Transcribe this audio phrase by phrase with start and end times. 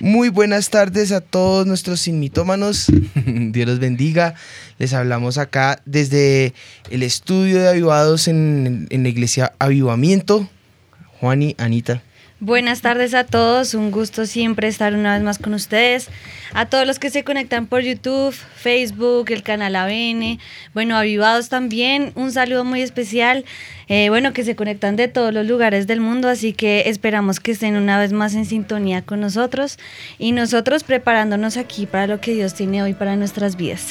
[0.00, 2.86] Muy buenas tardes a todos nuestros sinmitómanos.
[3.14, 4.34] Dios los bendiga.
[4.78, 6.52] Les hablamos acá desde
[6.90, 10.48] el estudio de avivados en, en la iglesia Avivamiento.
[11.18, 12.02] Juan y Anita.
[12.38, 16.08] Buenas tardes a todos, un gusto siempre estar una vez más con ustedes.
[16.52, 20.38] A todos los que se conectan por YouTube, Facebook, el canal ABN,
[20.74, 23.46] bueno, avivados también, un saludo muy especial.
[23.88, 27.52] Eh, bueno, que se conectan de todos los lugares del mundo, así que esperamos que
[27.52, 29.78] estén una vez más en sintonía con nosotros
[30.18, 33.86] y nosotros preparándonos aquí para lo que Dios tiene hoy para nuestras vidas.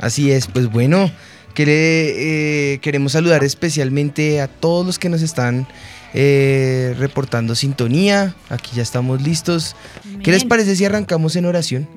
[0.00, 1.12] Así es, pues bueno,
[1.56, 5.68] eh, queremos saludar especialmente a todos los que nos están
[6.14, 8.34] eh, reportando sintonía.
[8.48, 9.76] Aquí ya estamos listos.
[10.22, 11.88] ¿Qué les parece si arrancamos en oración?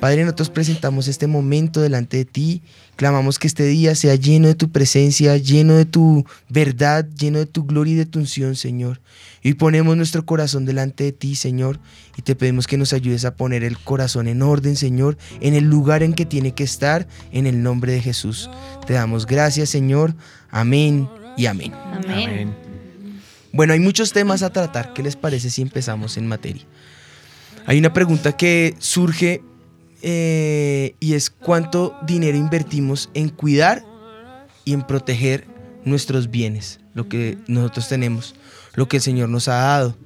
[0.00, 2.62] Padre, nosotros presentamos este momento delante de ti.
[2.96, 7.46] Clamamos que este día sea lleno de tu presencia, lleno de tu verdad, lleno de
[7.46, 9.00] tu gloria y de tu unción, Señor.
[9.42, 11.78] Y ponemos nuestro corazón delante de ti, Señor,
[12.16, 15.64] y te pedimos que nos ayudes a poner el corazón en orden, Señor, en el
[15.64, 18.50] lugar en que tiene que estar, en el nombre de Jesús.
[18.86, 20.14] Te damos gracias, Señor.
[20.50, 21.72] Amén y amén.
[21.74, 22.65] Amén.
[23.56, 24.92] Bueno, hay muchos temas a tratar.
[24.92, 26.62] ¿Qué les parece si empezamos en materia?
[27.64, 29.42] Hay una pregunta que surge
[30.02, 33.82] eh, y es cuánto dinero invertimos en cuidar
[34.66, 35.46] y en proteger
[35.86, 38.34] nuestros bienes, lo que nosotros tenemos,
[38.74, 39.96] lo que el Señor nos ha dado.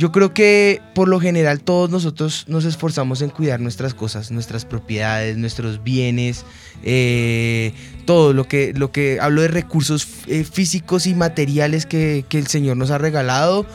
[0.00, 4.64] Yo creo que por lo general todos nosotros nos esforzamos en cuidar nuestras cosas, nuestras
[4.64, 6.46] propiedades, nuestros bienes,
[6.82, 7.74] eh,
[8.06, 12.46] todo lo que, lo que hablo de recursos eh, físicos y materiales que, que el
[12.46, 13.66] Señor nos ha regalado,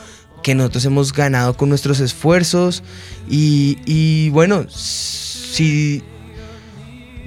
[0.41, 2.81] que nosotros hemos ganado con nuestros esfuerzos.
[3.29, 6.01] Y, y, bueno, si,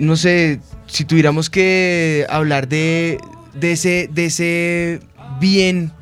[0.00, 0.58] no sé,
[0.88, 3.19] si tuviéramos que hablar de,
[3.54, 5.00] de, ese, de ese
[5.38, 5.92] bien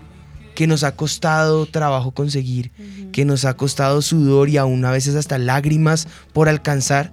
[0.57, 2.73] que nos ha costado trabajo conseguir,
[3.13, 7.13] que nos ha costado sudor y aún a veces hasta lágrimas por alcanzar,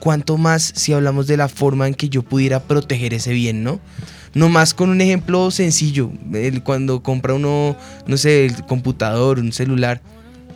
[0.00, 3.80] cuanto más si hablamos de la forma en que yo pudiera proteger ese bien, ¿no?
[4.34, 7.74] No más con un ejemplo sencillo, el, cuando compra uno,
[8.06, 10.02] no sé, el computador, un celular,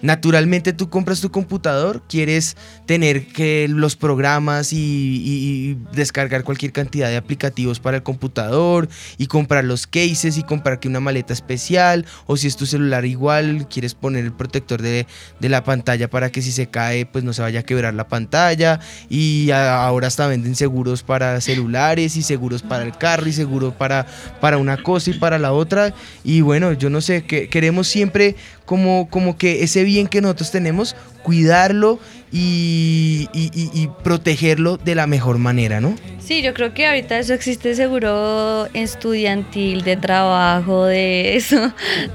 [0.02, 7.16] Naturalmente tú compras tu computador, quieres tener que los programas y, descargar cualquier cantidad de
[7.16, 12.36] aplicativos para el computador y comprar los cases y comprar que una maleta especial o
[12.36, 15.06] si es tu celular igual, quieres poner el protector de,
[15.40, 18.80] la pantalla para que si se cae pues no se vaya a quebrar la pantalla.
[19.08, 24.06] Y ahora hasta venden seguros para celulares y seguros para el carro y seguro para,
[24.40, 25.94] para una cosa y para la otra.
[26.22, 28.36] Y bueno, yo no sé, que queremos siempre
[28.68, 30.94] como, como que ese bien que nosotros tenemos,
[31.28, 31.98] cuidarlo
[32.32, 35.94] y, protegerlo de la mejor manera, ¿no?
[36.18, 41.72] Sí, yo creo que ahorita eso existe seguro estudiantil, de trabajo, de eso,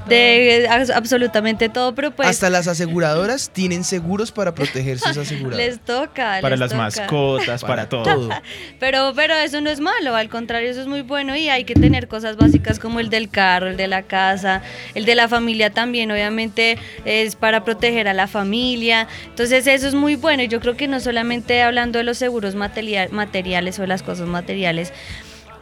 [0.08, 2.28] de absolutamente todo, pero pues...
[2.28, 5.66] Hasta las aseguradoras tienen seguros para proteger sus aseguradoras.
[5.66, 8.28] les toca, Para las mascotas, para, todo.
[8.78, 11.74] pero, pero eso no es malo, al contrario, eso es muy bueno y hay que
[11.74, 14.62] tener cosas básicas como el del carro, el de la casa,
[14.94, 19.94] el de la familia también, obviamente es para proteger a la familia, entonces eso es
[19.94, 24.02] muy bueno y yo creo que no solamente hablando de los seguros materiales o las
[24.02, 24.92] cosas materiales,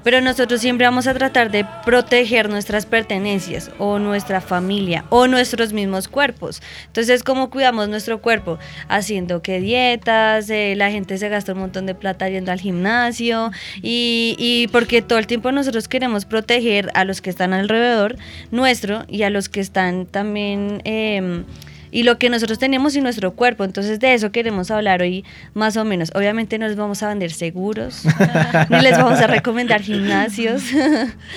[0.02, 5.72] pero nosotros siempre vamos a tratar de proteger nuestras pertenencias o nuestra familia o nuestros
[5.72, 6.62] mismos cuerpos.
[6.86, 8.58] Entonces, ¿cómo cuidamos nuestro cuerpo?
[8.88, 13.50] Haciendo que dietas, eh, la gente se gasta un montón de plata yendo al gimnasio
[13.80, 18.16] y, porque todo el tiempo nosotros queremos proteger a los que están alrededor
[18.50, 20.82] nuestro y a los que están también...
[20.84, 21.44] Eh,
[21.92, 23.62] y lo que nosotros tenemos y nuestro cuerpo.
[23.62, 26.10] Entonces de eso queremos hablar hoy más o menos.
[26.14, 28.02] Obviamente no les vamos a vender seguros,
[28.70, 30.62] ni les vamos a recomendar gimnasios.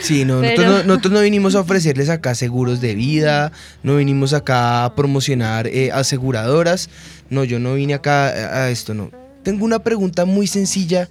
[0.01, 3.51] Sí, no, nosotros, no, vinimos a ofrecerles acá seguros de vida,
[3.83, 6.89] no vinimos acá a promocionar eh, aseguradoras.
[7.29, 9.11] No, yo no vine acá a esto, no.
[9.43, 11.09] Tengo una pregunta muy sencilla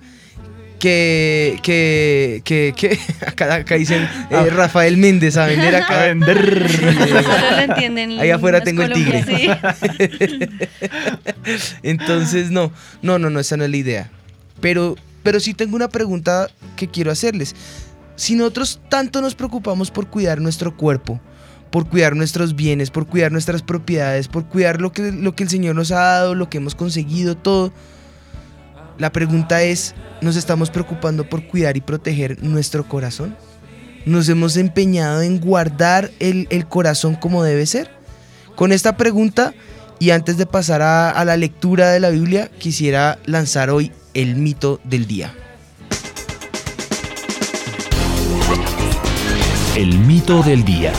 [0.84, 4.44] que, que, que, que acá, acá, dicen eh, ah.
[4.50, 6.02] Rafael Méndez a vender acá.
[6.02, 6.66] A vender.
[8.20, 9.24] Ahí afuera tengo el tigre.
[11.82, 12.70] Entonces, no,
[13.00, 14.10] no, no, no, esa no es la idea.
[14.60, 17.56] Pero, pero sí tengo una pregunta que quiero hacerles.
[18.16, 21.18] Si nosotros tanto nos preocupamos por cuidar nuestro cuerpo,
[21.70, 25.48] por cuidar nuestros bienes, por cuidar nuestras propiedades, por cuidar lo que, lo que el
[25.48, 27.72] Señor nos ha dado, lo que hemos conseguido, todo
[28.98, 33.36] La pregunta es, ¿nos estamos preocupando por cuidar y proteger nuestro corazón?
[34.06, 37.90] ¿Nos hemos empeñado en guardar el, el corazón como debe ser?
[38.54, 39.52] Con esta pregunta,
[39.98, 44.36] y antes de pasar a, a la lectura de la Biblia, quisiera lanzar hoy el
[44.36, 45.34] mito del día.
[49.76, 50.92] El mito del día.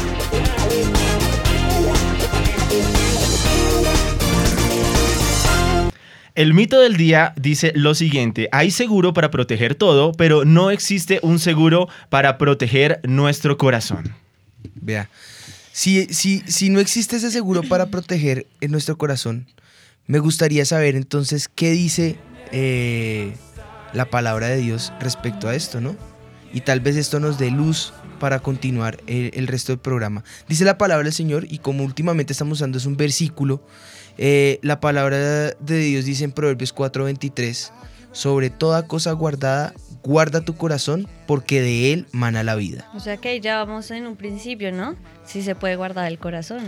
[6.36, 11.22] El mito del día dice lo siguiente, hay seguro para proteger todo, pero no existe
[11.24, 14.14] un seguro para proteger nuestro corazón.
[14.76, 15.10] Vea,
[15.72, 19.48] si, si, si no existe ese seguro para proteger en nuestro corazón,
[20.08, 22.18] me gustaría saber entonces qué dice
[22.52, 23.34] eh,
[23.94, 25.96] la palabra de Dios respecto a esto, ¿no?
[26.52, 30.26] Y tal vez esto nos dé luz para continuar el, el resto del programa.
[30.50, 33.66] Dice la palabra del Señor y como últimamente estamos usando es un versículo,
[34.18, 37.72] eh, la palabra de Dios dice en Proverbios 4:23,
[38.12, 39.74] sobre toda cosa guardada,
[40.04, 42.90] guarda tu corazón porque de él mana la vida.
[42.96, 44.96] O sea que ya vamos en un principio, ¿no?
[45.26, 46.64] Si se puede guardar el corazón.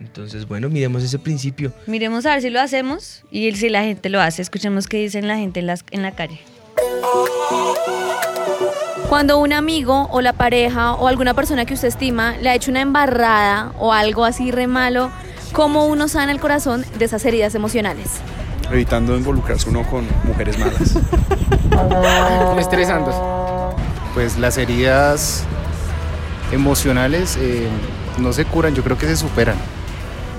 [0.00, 1.72] Entonces, bueno, miremos ese principio.
[1.86, 4.42] Miremos a ver si lo hacemos y si la gente lo hace.
[4.42, 6.40] Escuchemos qué dicen la gente en, las, en la calle.
[9.08, 12.70] Cuando un amigo o la pareja o alguna persona que usted estima le ha hecho
[12.70, 15.10] una embarrada o algo así re malo,
[15.56, 18.20] ¿cómo uno sana el corazón de esas heridas emocionales?
[18.70, 20.98] evitando involucrarse uno con mujeres malas.
[22.58, 23.18] Estresándose.
[24.12, 25.44] Pues las heridas
[26.50, 27.68] emocionales eh,
[28.18, 29.54] no se curan, yo creo que se superan.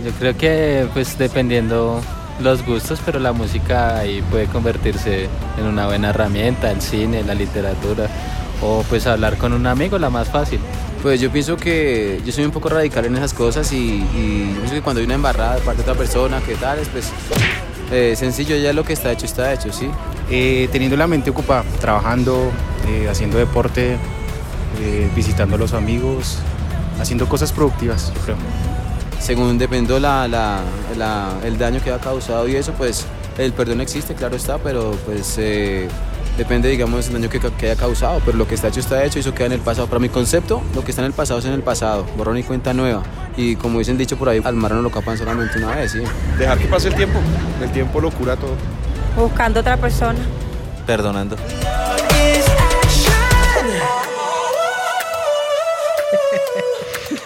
[0.05, 2.01] Yo creo que pues dependiendo
[2.41, 7.33] los gustos, pero la música ahí puede convertirse en una buena herramienta, el cine, la
[7.33, 8.07] literatura,
[8.61, 10.59] o pues hablar con un amigo, la más fácil.
[11.07, 14.55] Pues yo pienso que yo soy un poco radical en esas cosas y, y yo
[14.57, 17.11] pienso que cuando hay una embarrada de parte de otra persona, que tal, pues
[17.93, 19.89] eh, sencillo, ya lo que está hecho está hecho, ¿sí?
[20.29, 22.51] Eh, teniendo la mente ocupada, trabajando,
[22.89, 23.95] eh, haciendo deporte,
[25.15, 26.39] visitando a los amigos,
[26.99, 28.35] haciendo cosas productivas, yo creo.
[29.21, 30.59] Según dependiendo la, la,
[30.97, 33.05] la- el daño que ha causado y eso, pues
[33.37, 35.37] el perdón existe, claro está, pero pues
[36.37, 39.21] depende, digamos, del daño que, haya causado, pero lo que está hecho está hecho y
[39.21, 39.87] eso queda en el pasado.
[39.87, 42.43] Para mi concepto, lo que está en el pasado es en el pasado, borrón y
[42.43, 43.03] cuenta nueva.
[43.35, 46.01] Y como dicen dicho por ahí, al mar no lo capan solamente una vez, ¿sí?
[46.37, 47.19] Dejar que pase el tiempo.
[47.61, 48.55] El tiempo lo cura todo.
[49.15, 50.19] Buscando otra persona.
[50.85, 51.35] Perdonando.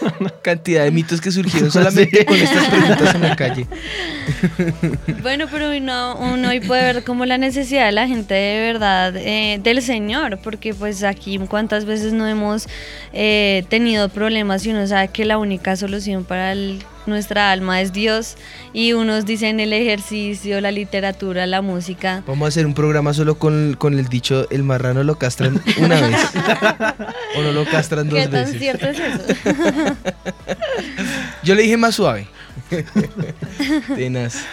[0.41, 3.67] Cantidad de mitos que surgieron solamente con estas preguntas en la calle.
[5.21, 9.15] Bueno, pero uno, uno hoy puede ver como la necesidad de la gente de verdad
[9.15, 12.67] eh, del Señor, porque pues aquí cuántas veces no hemos
[13.13, 17.93] eh, tenido problemas y uno sabe que la única solución para el- nuestra alma es
[17.93, 18.37] Dios
[18.73, 22.23] y unos dicen el ejercicio, la literatura, la música.
[22.25, 26.01] Vamos a hacer un programa solo con, con el dicho, el marrano lo castran una
[26.01, 26.17] vez.
[27.37, 28.59] o no lo castran dos ¿Qué tan veces.
[28.59, 29.23] cierto es eso?
[31.43, 32.27] Yo le dije más suave.
[33.95, 34.43] Tenaz.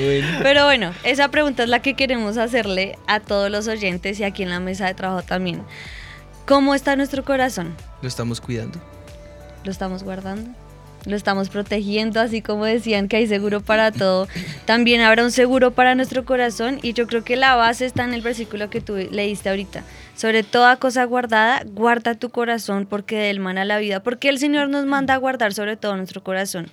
[0.00, 0.38] Bueno.
[0.42, 4.42] Pero bueno, esa pregunta es la que queremos hacerle a todos los oyentes y aquí
[4.42, 5.62] en la mesa de trabajo también.
[6.46, 7.74] ¿Cómo está nuestro corazón?
[8.02, 8.78] Lo estamos cuidando.
[9.64, 10.50] ¿Lo estamos guardando?
[11.06, 12.20] ¿Lo estamos protegiendo?
[12.20, 14.28] Así como decían que hay seguro para todo,
[14.64, 18.14] también habrá un seguro para nuestro corazón y yo creo que la base está en
[18.14, 19.82] el versículo que tú leíste ahorita.
[20.16, 24.38] Sobre toda cosa guardada, guarda tu corazón porque de él mana la vida, porque el
[24.38, 26.70] Señor nos manda a guardar sobre todo nuestro corazón.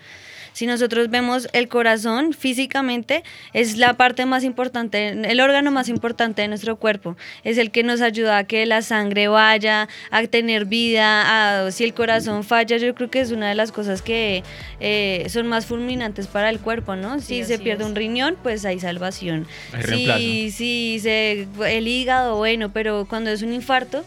[0.54, 6.42] Si nosotros vemos el corazón físicamente, es la parte más importante, el órgano más importante
[6.42, 7.16] de nuestro cuerpo.
[7.44, 11.66] Es el que nos ayuda a que la sangre vaya, a tener vida.
[11.66, 14.44] a- si el corazón falla, yo creo que es una de las cosas que
[14.80, 17.20] eh, son más fulminantes para el cuerpo, ¿no?
[17.20, 17.90] Si Sí, se pierde es.
[17.90, 19.48] un riñón, pues hay salvación.
[19.74, 24.04] Hay si, si se, el hígado, bueno, pero cuando es un infarto,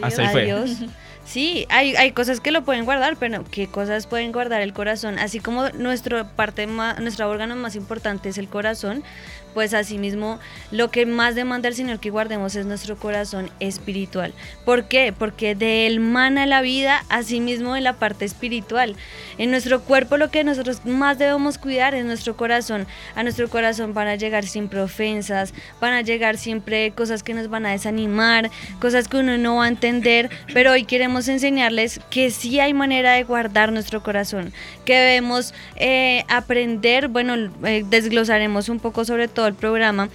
[0.00, 0.42] Hasta ahí fue.
[0.42, 0.70] adiós.
[1.24, 5.18] Sí, hay, hay cosas que lo pueden guardar, pero ¿qué cosas pueden guardar el corazón?
[5.20, 9.04] Así como nuestro parte ma- nuestro órgano más importante es el corazón,
[9.54, 10.38] pues asimismo
[10.70, 14.32] lo que más demanda el Señor que guardemos es nuestro corazón espiritual.
[14.64, 15.14] ¿Por qué?
[15.16, 18.96] Porque de él mana la vida, asimismo en la parte espiritual.
[19.38, 22.86] En nuestro cuerpo lo que nosotros más debemos cuidar es nuestro corazón.
[23.14, 27.48] A nuestro corazón van a llegar siempre ofensas, van a llegar siempre cosas que nos
[27.48, 32.30] van a desanimar, cosas que uno no va a entender, pero hoy queremos enseñarles que
[32.30, 34.52] sí hay manera de guardar nuestro corazón,
[34.84, 40.08] que debemos eh, aprender, bueno, eh, desglosaremos un poco sobre todo el programa,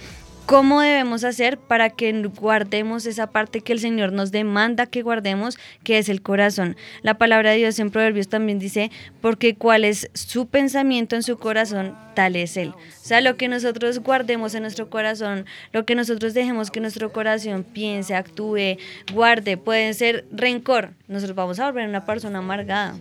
[0.48, 5.58] ¿Cómo debemos hacer para que guardemos esa parte que el Señor nos demanda que guardemos,
[5.84, 6.74] que es el corazón?
[7.02, 11.36] La palabra de Dios en Proverbios también dice, porque cuál es su pensamiento en su
[11.36, 12.70] corazón, tal es Él.
[12.70, 15.44] O sea, lo que nosotros guardemos en nuestro corazón,
[15.74, 18.78] lo que nosotros dejemos que nuestro corazón piense, actúe,
[19.12, 20.94] guarde, pueden ser rencor.
[21.08, 22.94] Nosotros vamos a volver una persona amargada.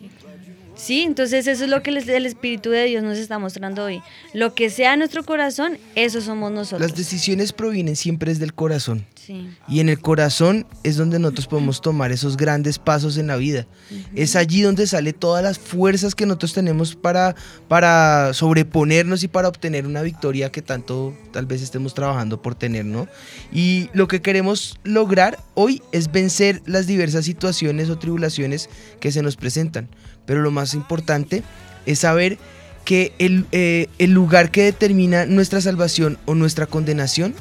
[0.78, 4.02] Sí, entonces eso es lo que les- el Espíritu de Dios nos está mostrando hoy.
[4.34, 6.82] Lo que sea nuestro corazón, eso somos nosotros.
[6.82, 9.06] Las decisiones provienen siempre desde el corazón.
[9.16, 9.50] Sí.
[9.68, 13.68] Y en el corazón es donde nosotros podemos tomar esos grandes pasos en la vida.
[14.16, 17.36] Es allí donde sale todas las fuerzas que nosotros tenemos para,
[17.68, 22.86] para sobreponernos y para obtener una victoria que tanto tal vez estemos trabajando por tener,
[22.86, 23.08] ¿no?
[23.52, 28.70] Y lo que queremos lograr hoy es vencer las diversas situaciones o tribulaciones
[29.02, 29.90] que se nos presentan.
[30.28, 31.42] Pero lo más importante
[31.88, 32.38] es saber
[32.86, 37.34] que el, eh, el lugar que determina nuestra salvación o nuestra condenación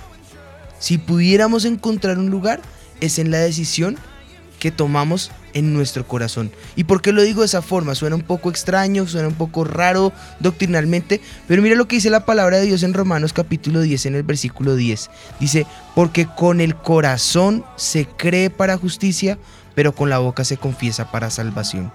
[0.78, 2.60] si pudiéramos encontrar un lugar,
[3.00, 3.96] es en la decisión
[4.58, 6.50] que tomamos en nuestro corazón.
[6.76, 7.94] ¿Y por qué lo digo de esa forma?
[7.94, 12.24] Suena un poco extraño, suena un poco raro doctrinalmente, pero mira lo que dice la
[12.24, 15.10] palabra de Dios en Romanos capítulo 10 en el versículo 10.
[15.40, 19.38] Dice, porque con el corazón se cree para justicia,
[19.74, 21.92] pero con la boca se confiesa para salvación.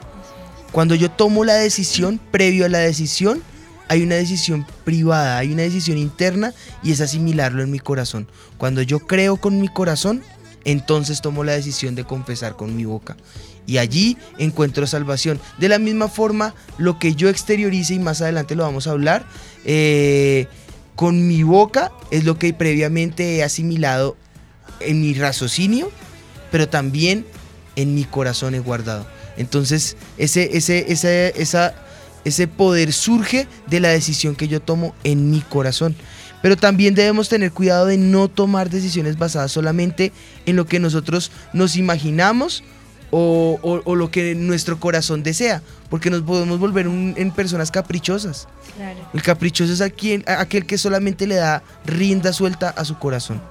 [0.71, 3.41] Cuando yo tomo la decisión, previo a la decisión,
[3.89, 8.27] hay una decisión privada, hay una decisión interna y es asimilarlo en mi corazón.
[8.57, 10.23] Cuando yo creo con mi corazón,
[10.63, 13.17] entonces tomo la decisión de confesar con mi boca.
[13.67, 15.41] Y allí encuentro salvación.
[15.57, 19.25] De la misma forma, lo que yo exteriorice, y más adelante lo vamos a hablar,
[19.65, 20.47] eh,
[20.95, 24.15] con mi boca es lo que previamente he asimilado
[24.79, 25.91] en mi raciocinio,
[26.49, 27.25] pero también
[27.75, 29.05] en mi corazón he guardado.
[29.41, 31.73] Entonces, ese, ese, ese, esa,
[32.23, 35.95] ese poder surge de la decisión que yo tomo en mi corazón.
[36.41, 40.11] Pero también debemos tener cuidado de no tomar decisiones basadas solamente
[40.45, 42.63] en lo que nosotros nos imaginamos
[43.11, 47.69] o, o- o lo que nuestro corazón desea, porque nos podemos volver un- en personas
[47.69, 48.47] caprichosas.
[48.77, 48.99] Claro.
[49.13, 53.41] El caprichoso es aquel, aquel que solamente le da rienda suelta a su corazón.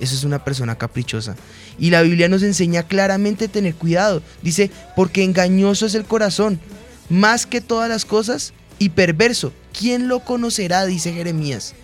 [0.00, 1.36] Eso es una persona caprichosa.
[1.78, 4.22] Y la Biblia nos enseña claramente a tener cuidado.
[4.42, 6.60] Dice, porque engañoso es el corazón,
[7.08, 9.52] más que todas las cosas, y perverso.
[9.78, 10.84] ¿Quién lo conocerá?
[10.86, 11.74] Dice Jeremías.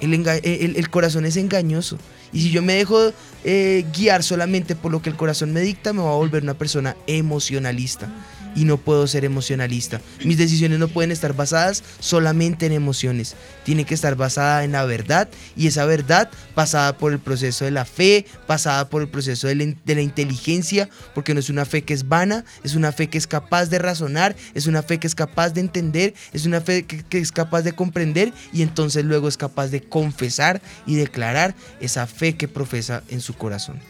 [0.00, 1.96] El, corazón es engañoso.
[2.32, 3.12] Y si yo me dejo
[3.44, 6.54] eh, guiar solamente por lo que el corazón me dicta, me voy a volver una
[6.54, 8.10] persona emocionalista.
[8.54, 10.00] Y no puedo ser emocionalista.
[10.24, 13.34] Mis decisiones no pueden estar basadas solamente en emociones.
[13.64, 15.28] Tiene que estar basada en la verdad.
[15.56, 19.54] Y esa verdad pasada por el proceso de la fe, pasada por el proceso de
[19.54, 20.88] la, inteligencia.
[21.14, 23.78] Porque no es una fe que es vana, es una fe que es capaz de
[23.78, 27.62] razonar, es una fe que es capaz de entender, es una fe que es capaz
[27.62, 28.32] de comprender.
[28.52, 33.34] Y entonces luego es capaz de confesar y declarar esa fe que profesa en su
[33.34, 33.80] corazón.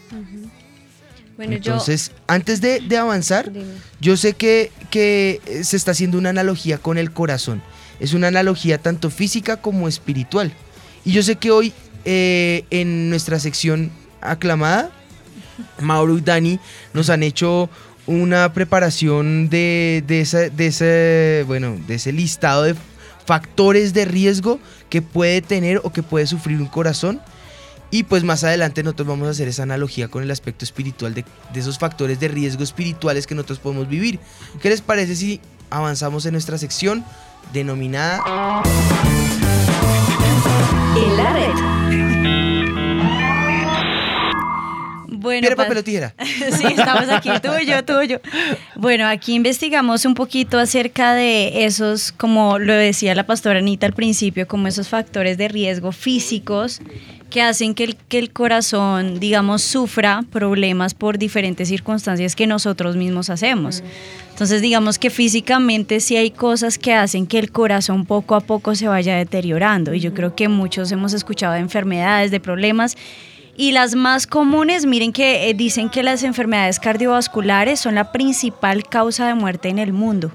[1.35, 3.65] Bueno, Entonces, antes de, de avanzar, Dime.
[3.99, 7.61] yo sé que, que eh, se está haciendo una analogía con el corazón.
[7.99, 10.53] Es una analogía tanto física como espiritual.
[11.05, 11.73] Y yo sé que hoy
[12.05, 14.91] eh, en nuestra sección aclamada,
[15.79, 16.59] Mauro y Dani
[16.93, 17.69] nos han hecho
[18.05, 22.75] una preparación de, de, esa- de ese, bueno, de ese listado de
[23.25, 24.59] factores de riesgo
[24.89, 27.21] que puede tener o que puede sufrir un corazón.
[27.93, 31.23] Y pues más adelante nosotros vamos a hacer esa analogía con el aspecto espiritual de,
[31.53, 34.19] de esos factores de riesgo espirituales que nosotros podemos vivir.
[34.63, 37.05] ¿Qué les parece si avanzamos en nuestra sección
[37.53, 38.63] denominada
[41.33, 41.53] red.
[45.15, 46.15] Bueno, Piedra, pa- papel o tijera?
[46.19, 48.19] sí, estamos aquí, tuyo, tuyo.
[48.75, 53.93] Bueno, aquí investigamos un poquito acerca de esos, como lo decía la pastora Anita al
[53.93, 56.81] principio, como esos factores de riesgo físicos
[57.33, 62.95] que hacen que el, que el corazón, digamos, sufra problemas por diferentes circunstancias que nosotros
[62.95, 63.83] mismos hacemos.
[64.29, 68.75] Entonces, digamos que físicamente sí hay cosas que hacen que el corazón poco a poco
[68.75, 69.95] se vaya deteriorando.
[69.95, 72.95] Y yo creo que muchos hemos escuchado de enfermedades, de problemas.
[73.57, 78.83] Y las más comunes, miren que eh, dicen que las enfermedades cardiovasculares son la principal
[78.83, 80.31] causa de muerte en el mundo.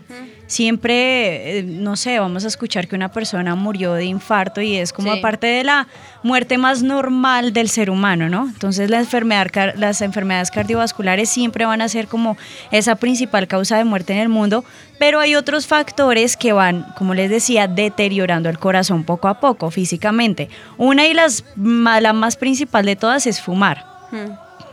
[0.48, 4.94] Siempre, eh, no sé, vamos a escuchar que una persona murió de infarto y es
[4.94, 5.18] como Sí.
[5.18, 5.86] aparte de la
[6.22, 8.46] muerte más normal del ser humano, ¿no?
[8.48, 12.38] Entonces la enfermedad, car- las enfermedades cardiovasculares siempre van a ser como
[12.70, 14.64] esa principal causa de muerte en el mundo,
[14.98, 19.70] pero hay otros factores que van, como les decía, deteriorando el corazón poco a poco
[19.70, 20.48] físicamente.
[20.78, 23.84] Una y las, la más principal de todas es fumar.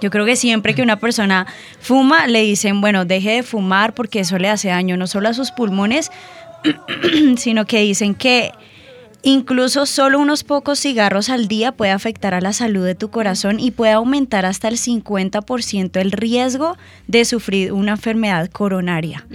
[0.01, 1.47] Yo creo que siempre que una persona
[1.79, 5.33] fuma, le dicen, bueno, deje de fumar porque eso le hace daño no solo a
[5.33, 6.11] sus pulmones,
[7.37, 8.51] sino que dicen que
[9.27, 13.59] Incluso solo unos pocos cigarros al día puede afectar a la salud de tu corazón
[13.59, 16.77] y puede aumentar hasta el 50% el riesgo
[17.07, 19.25] de sufrir una enfermedad coronaria.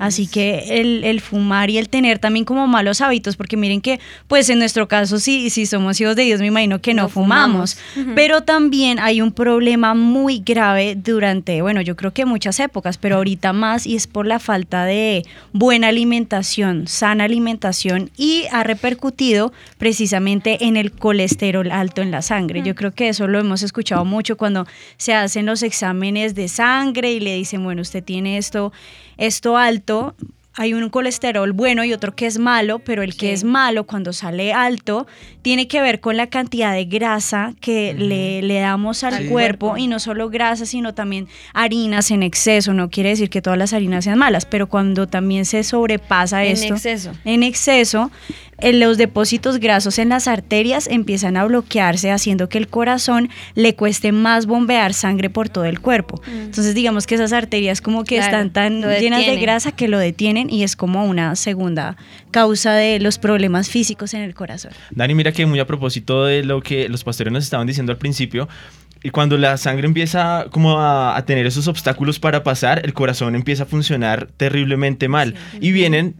[0.00, 4.00] Así que el, el fumar y el tener también como malos hábitos, porque miren que
[4.26, 7.78] pues en nuestro caso sí, si somos hijos de Dios me imagino que no, fumamos,
[8.16, 13.18] pero también hay un problema muy grave durante, bueno, yo creo que muchas épocas, pero
[13.18, 19.35] ahorita más y es por la falta de buena alimentación, sana alimentación y ha repercutido
[19.78, 22.62] precisamente en el colesterol alto en la sangre.
[22.62, 24.66] Yo creo que eso lo hemos escuchado mucho cuando
[24.96, 28.72] se hacen los exámenes de sangre y le dicen, bueno, usted tiene esto,
[29.16, 30.14] esto alto,
[30.58, 34.14] hay un colesterol bueno y otro que es malo, pero el que es malo cuando
[34.14, 35.06] sale alto
[35.42, 39.86] tiene que ver con la cantidad de grasa que le, le, damos al cuerpo y
[39.86, 42.72] no solo grasa, sino también harinas en exceso.
[42.72, 46.52] No quiere decir que todas las harinas sean malas, pero cuando también se sobrepasa En
[46.52, 47.12] esto exceso.
[47.26, 48.10] en exceso,
[48.58, 53.74] eh, los depósitos grasos en las arterias empiezan a bloquearse, haciendo que el corazón le
[53.74, 56.22] cueste más bombear sangre por todo el cuerpo.
[56.26, 59.98] Entonces, digamos que esas arterias como que Claro, están tan llenas de grasa que lo
[59.98, 61.96] detienen y es como una segunda
[62.30, 64.72] causa de los problemas físicos en el corazón.
[64.90, 67.98] Dani, mira que muy a propósito de lo que los pastores nos estaban diciendo al
[67.98, 68.48] principio,
[69.02, 73.36] y cuando la sangre empieza como a, a tener esos obstáculos para pasar, el corazón
[73.36, 75.34] empieza a funcionar terriblemente mal.
[75.60, 76.16] Y vienen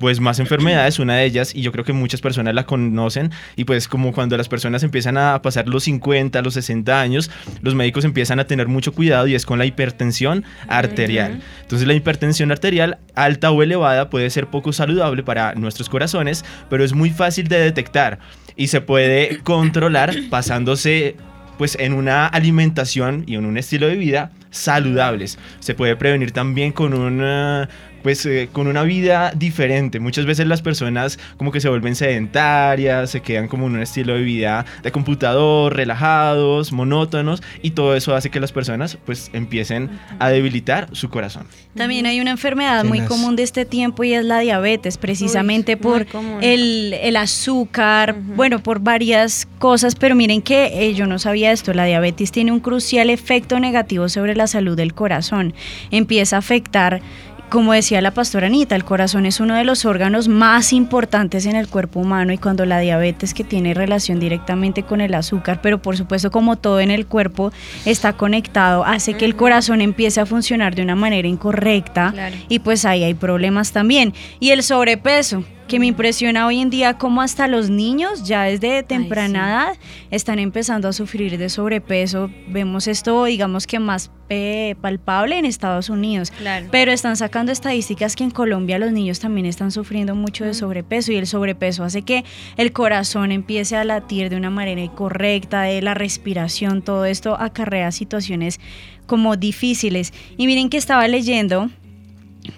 [0.00, 3.64] pues más enfermedades, una de ellas, y yo creo que muchas personas la conocen, y
[3.64, 7.30] pues como cuando las personas empiezan a pasar los 50, los 60 años,
[7.60, 11.40] los médicos empiezan a tener mucho cuidado y es con la hipertensión arterial.
[11.60, 16.82] Entonces la hipertensión arterial alta o elevada puede ser poco saludable para nuestros corazones, pero
[16.82, 18.18] es muy fácil de detectar
[18.56, 21.16] y se puede controlar pasándose
[21.58, 25.38] pues en una alimentación y en un estilo de vida saludables.
[25.58, 27.68] Se puede prevenir también con una
[28.02, 30.00] pues eh, con una vida diferente.
[30.00, 34.14] Muchas veces las personas como que se vuelven sedentarias, se quedan como en un estilo
[34.14, 39.90] de vida de computador, relajados, monótonos y todo eso hace que las personas pues empiecen
[40.18, 41.46] a debilitar su corazón.
[41.74, 46.06] También hay una enfermedad muy común de este tiempo y es la diabetes, precisamente por
[46.40, 51.72] el, el azúcar, bueno, por varias cosas, pero miren que eh, yo no sabía esto,
[51.72, 55.54] la diabetes tiene un crucial efecto negativo sobre la salud del corazón.
[55.90, 57.00] Empieza a afectar
[57.50, 61.56] como decía la pastora Anita, el corazón es uno de los órganos más importantes en
[61.56, 65.82] el cuerpo humano y cuando la diabetes que tiene relación directamente con el azúcar, pero
[65.82, 67.52] por supuesto como todo en el cuerpo
[67.84, 72.36] está conectado, hace que el corazón empiece a funcionar de una manera incorrecta Claro.
[72.48, 74.14] y pues ahí hay problemas también.
[74.38, 78.82] Y el sobrepeso, que me impresiona hoy en día como hasta los niños ya desde
[78.82, 79.78] temprana edad
[80.10, 82.28] están empezando a sufrir de sobrepeso.
[82.48, 86.32] Vemos esto, digamos que más eh, palpable en Estados Unidos.
[86.32, 86.66] Claro.
[86.72, 91.12] Pero están sacando estadísticas que en Colombia los niños también están sufriendo mucho de sobrepeso
[91.12, 92.24] y el sobrepeso hace que
[92.56, 97.92] el corazón empiece a latir de una manera incorrecta, de la respiración, todo esto acarrea
[97.92, 98.58] situaciones
[99.06, 100.12] como difíciles.
[100.36, 101.70] Y miren que estaba leyendo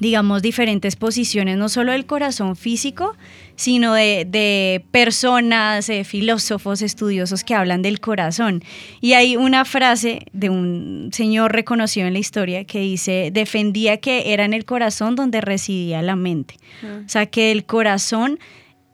[0.01, 3.17] digamos, diferentes posiciones, no solo del corazón físico,
[3.57, 8.63] sino de, de personas, eh, filósofos, estudiosos que hablan del corazón.
[9.01, 14.33] Y hay una frase de un señor reconocido en la historia que dice, defendía que
[14.33, 16.57] era en el corazón donde residía la mente.
[16.85, 18.39] O sea, que el corazón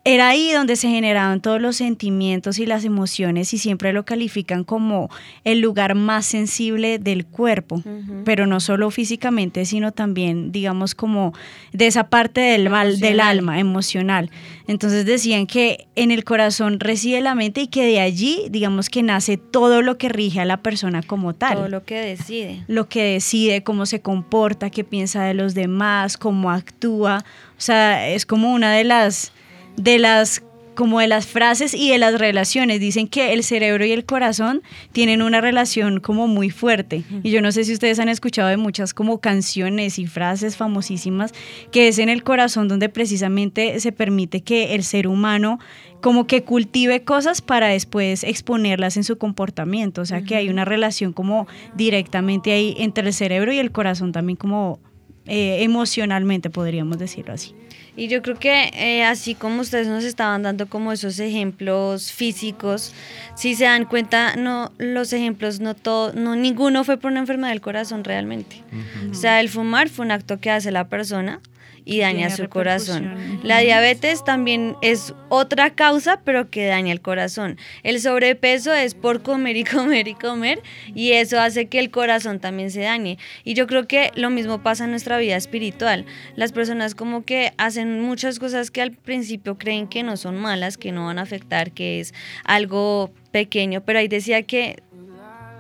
[0.09, 4.65] era ahí donde se generaban todos los sentimientos y las emociones y siempre lo califican
[4.65, 5.11] como
[5.45, 7.83] el lugar más sensible del cuerpo,
[8.25, 11.35] pero no solo físicamente, sino también, digamos, como
[11.75, 14.31] de esa parte del, mal, del alma emocional.
[14.67, 19.03] Entonces decían que en el corazón reside la mente y que de allí, digamos, que
[19.03, 22.65] nace todo lo que rige a la persona como tal Todo lo que decide.
[22.67, 27.25] lo que decide, cómo se comporta, qué piensa de los demás, cómo actúa.
[27.59, 29.33] O sea, es como una de las,
[29.79, 30.43] de las,
[30.75, 32.81] como de las frases y de las relaciones.
[32.81, 34.63] Dicen que el cerebro y el corazón
[34.93, 37.05] tienen una relación como muy fuerte.
[37.23, 41.33] Y yo no sé si ustedes han escuchado de muchas como canciones y frases famosísimas
[41.73, 45.59] que es en el corazón donde precisamente se permite que el ser humano
[46.01, 50.03] como que cultive cosas para después exponerlas en su comportamiento.
[50.03, 54.13] O sea, que hay una relación como directamente ahí entre el cerebro y el corazón
[54.13, 54.79] también como
[55.27, 57.55] eh, emocionalmente, podríamos decirlo así.
[57.99, 62.95] Y yo creo que eh, así como ustedes nos estaban dando como esos ejemplos físicos,
[63.35, 67.51] si se dan cuenta, no los ejemplos no todo, no ninguno fue por una enfermedad
[67.51, 68.63] del corazón realmente.
[69.11, 71.41] O sea, el fumar fue un acto que hace la persona
[71.89, 73.41] y daña su corazón.
[73.43, 77.57] La diabetes también es otra causa, pero que daña el corazón.
[77.83, 80.63] El sobrepeso es por comer y comer y comer
[80.95, 83.17] y eso hace que el corazón también se dañe.
[83.43, 86.05] Y yo creo que lo mismo pasa en nuestra vida espiritual.
[86.37, 90.77] Las personas como que hacen muchas cosas que al principio creen que no son malas,
[90.77, 92.13] que no van a afectar, que es
[92.45, 94.83] algo pequeño, pero ahí decía que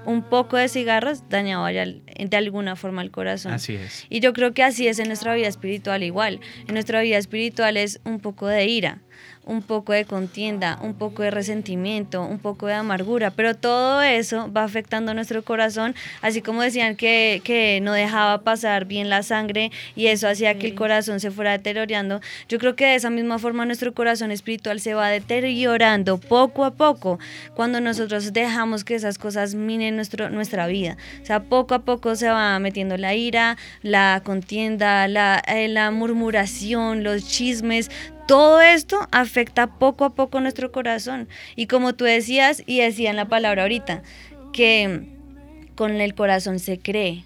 [0.08, 3.52] un poco de cigarros dañaba ya de alguna forma el corazón.
[3.52, 4.06] Así es.
[4.08, 6.40] Y yo creo que así es en nuestra vida espiritual igual.
[6.66, 9.02] En nuestra vida espiritual es un poco de ira,
[9.48, 14.52] un poco de contienda, un poco de resentimiento, un poco de amargura, pero todo eso
[14.52, 19.72] va afectando nuestro corazón, así como decían que, que no dejaba pasar bien la sangre
[19.96, 22.20] y eso hacía que el corazón se fuera deteriorando.
[22.48, 26.74] Yo creo que de esa misma forma nuestro corazón espiritual se va deteriorando poco a
[26.74, 27.18] poco
[27.54, 30.98] cuando nosotros dejamos que esas cosas minen nuestro, nuestra vida.
[31.22, 35.90] O sea, poco a poco se va metiendo la ira, la contienda, la, eh, la
[35.90, 37.90] murmuración, los chismes,
[38.28, 41.28] todo esto afecta poco a poco nuestro corazón.
[41.56, 44.02] Y como tú decías, y decía en la palabra ahorita,
[44.52, 45.08] que
[45.74, 47.24] con el corazón se cree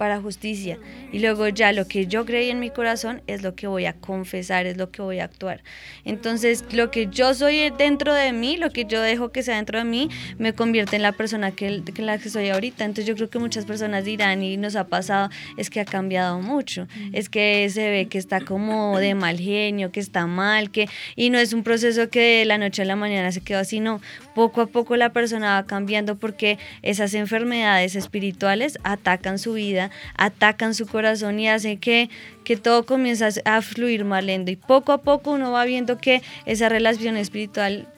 [0.00, 0.78] para justicia.
[1.12, 3.92] Y luego ya lo que yo creí en mi corazón es lo que voy a
[3.92, 5.62] confesar, es lo que voy a actuar.
[6.06, 9.76] Entonces, lo que yo soy dentro de mí, lo que yo dejo que sea dentro
[9.76, 10.08] de mí,
[10.38, 12.86] me convierte en la persona que, que la que soy ahorita.
[12.86, 16.40] Entonces, yo creo que muchas personas dirán, y nos ha pasado, es que ha cambiado
[16.40, 20.88] mucho, es que se ve que está como de mal genio, que está mal, que
[21.14, 23.80] y no es un proceso que de la noche a la mañana se quedó así,
[23.80, 24.00] no.
[24.34, 30.74] Poco a poco la persona va cambiando porque esas enfermedades espirituales atacan su vida, atacan
[30.74, 32.10] su corazón y hacen que,
[32.44, 34.50] que todo comienza a fluir más lento.
[34.50, 37.88] Y poco a poco uno va viendo que esa relación espiritual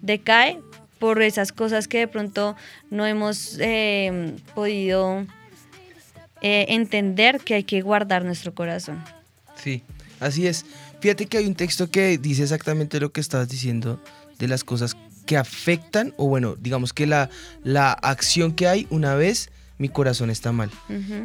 [0.00, 0.58] decae
[0.98, 2.56] por esas cosas que de pronto
[2.90, 5.26] no hemos eh, podido
[6.40, 9.02] eh, entender que hay que guardar nuestro corazón.
[9.56, 9.82] Sí,
[10.20, 10.64] así es.
[11.00, 14.00] Fíjate que hay un texto que dice exactamente lo que estabas diciendo
[14.38, 17.30] de las cosas que afectan, o bueno, digamos que la,
[17.64, 19.50] la acción que hay una vez
[19.82, 20.70] mi corazón está mal.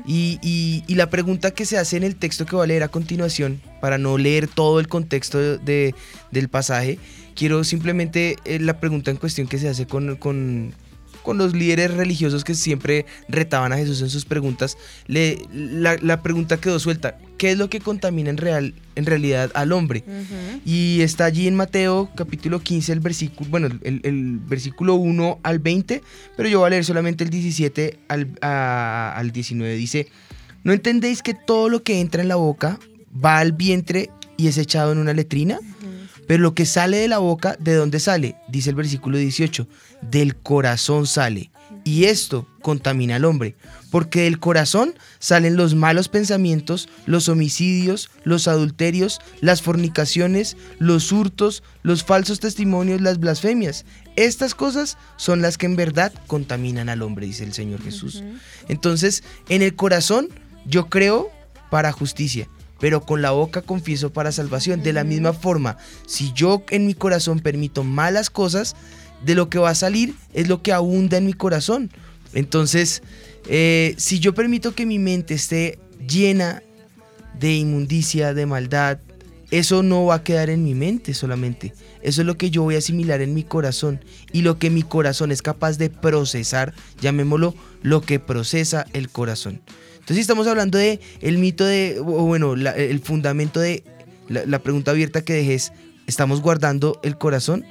[0.05, 2.83] Y, y- y la pregunta que se hace en el texto que voy a leer
[2.83, 5.95] a continuación, para no leer todo el contexto de- de-
[6.31, 6.97] del pasaje,
[7.35, 10.73] quiero simplemente eh, la pregunta en cuestión que se hace con, con-
[11.27, 14.77] con los líderes religiosos que siempre retaban a Jesús en sus preguntas.
[15.07, 17.17] Le, la, la pregunta quedó suelta.
[17.37, 20.05] ¿Qué es lo que contamina en, real, en realidad al hombre?
[20.65, 25.59] Y está allí en Mateo capítulo 15, el versículo, bueno, el, el versículo 1 al
[25.59, 26.01] 20,
[26.37, 29.75] pero yo voy a leer solamente el 17 al, a- al 19.
[29.75, 30.07] Dice,
[30.63, 32.79] ¿no entendéis que todo lo que entra en la boca
[33.13, 35.59] va al vientre y es echado en una letrina?
[36.27, 38.35] Pero lo que sale de la boca, ¿de dónde sale?
[38.49, 39.67] Dice el versículo 18,
[40.01, 41.51] del corazón sale.
[41.83, 43.55] Y esto contamina al hombre,
[43.91, 51.63] porque del corazón salen los malos pensamientos, los homicidios, los adulterios, las fornicaciones, los hurtos,
[51.83, 53.85] los falsos testimonios, las blasfemias.
[54.17, 58.21] Estas cosas son las que en verdad contaminan al hombre, dice el Señor Jesús.
[58.67, 60.27] Entonces, en el corazón
[60.65, 61.31] yo creo
[61.69, 64.83] para justicia, pero con la boca confieso para salvación.
[64.83, 68.75] De la misma forma, si yo en mi corazón permito malas cosas,
[69.23, 71.91] de lo que va a salir es lo que abunda en mi corazón.
[72.33, 73.01] Entonces,
[73.47, 76.61] eh, si yo permito que mi mente esté llena
[77.39, 78.99] de inmundicia, de maldad,
[79.49, 81.73] eso no va a quedar en mi mente solamente.
[82.01, 84.03] Eso es lo que yo voy a asimilar en mi corazón.
[84.33, 89.61] Y lo que mi corazón es capaz de procesar, llamémoslo lo que procesa el corazón.
[90.07, 93.83] Entonces estamos hablando de el mito de, o bueno, la- el fundamento de
[94.29, 95.73] la, la pregunta abierta que dejé es,
[96.07, 97.65] ¿estamos guardando el corazón?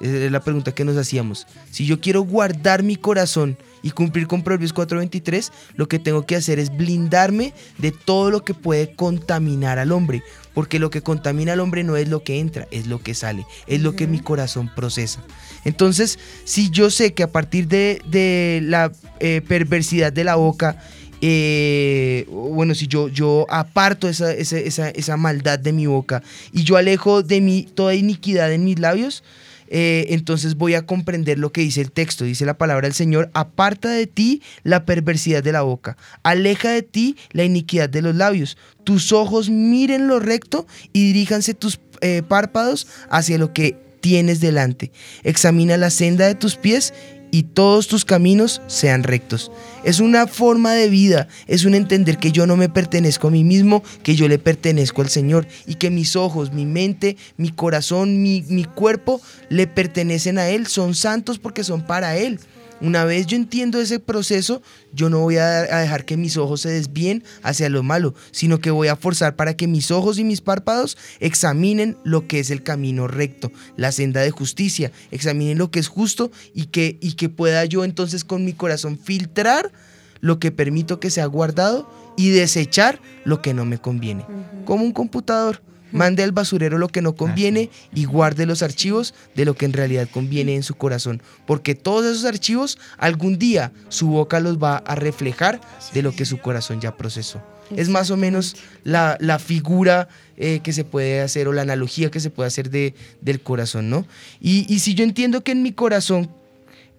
[0.00, 1.46] Es la pregunta que nos hacíamos.
[1.70, 6.34] Si yo quiero guardar mi corazón y cumplir con Proverbios 4:23, lo que tengo que
[6.34, 10.22] hacer es blindarme de todo lo que puede contaminar al hombre.
[10.54, 13.46] Porque lo que contamina al hombre no es lo que entra, es lo que sale,
[13.66, 15.22] es lo que mi corazón procesa.
[15.64, 20.82] Entonces, si yo sé que a partir de, de la eh, perversidad de la boca,
[21.24, 26.20] eh, bueno, si yo, yo aparto esa, esa, esa, esa maldad de mi boca
[26.52, 29.22] y yo alejo de mí toda iniquidad en mis labios,
[29.68, 32.24] eh, entonces voy a comprender lo que dice el texto.
[32.24, 36.82] Dice la palabra del Señor, aparta de ti la perversidad de la boca, aleja de
[36.82, 38.58] ti la iniquidad de los labios.
[38.84, 44.90] Tus ojos miren lo recto y diríjanse tus eh, párpados hacia lo que tienes delante.
[45.22, 46.92] Examina la senda de tus pies
[47.32, 49.50] y todos tus caminos sean rectos.
[49.82, 53.42] Es una forma de vida, es un entender que yo no me pertenezco a mí
[53.42, 58.22] mismo, que yo le pertenezco al Señor y que mis ojos, mi mente, mi corazón,
[58.22, 62.38] mi, mi cuerpo le pertenecen a Él, son santos porque son para Él.
[62.82, 64.60] Una vez yo entiendo ese proceso,
[64.92, 68.58] yo no voy a, a dejar que mis ojos se desvíen hacia lo malo, sino
[68.58, 72.50] que voy a forzar para que mis ojos y mis párpados examinen lo que es
[72.50, 77.12] el camino recto, la senda de justicia, examinen lo que es justo y que, y
[77.12, 79.72] que pueda yo entonces con mi corazón filtrar
[80.20, 84.24] lo que permito que sea guardado y desechar lo que no me conviene.
[84.64, 85.62] Como un computador.
[85.92, 89.72] Mande al basurero lo que no conviene y guarde los archivos de lo que en
[89.72, 91.22] realidad conviene en su corazón.
[91.46, 95.60] Porque todos esos archivos algún día su boca los va a reflejar
[95.92, 97.42] de lo que su corazón ya procesó.
[97.76, 102.10] Es más o menos la, la figura eh, que se puede hacer o la analogía
[102.10, 104.06] que se puede hacer de, del corazón, ¿no?
[104.40, 106.30] Y, y si yo entiendo que en mi corazón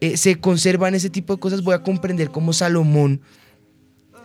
[0.01, 3.21] eh, se conservan ese tipo de cosas, voy a comprender cómo Salomón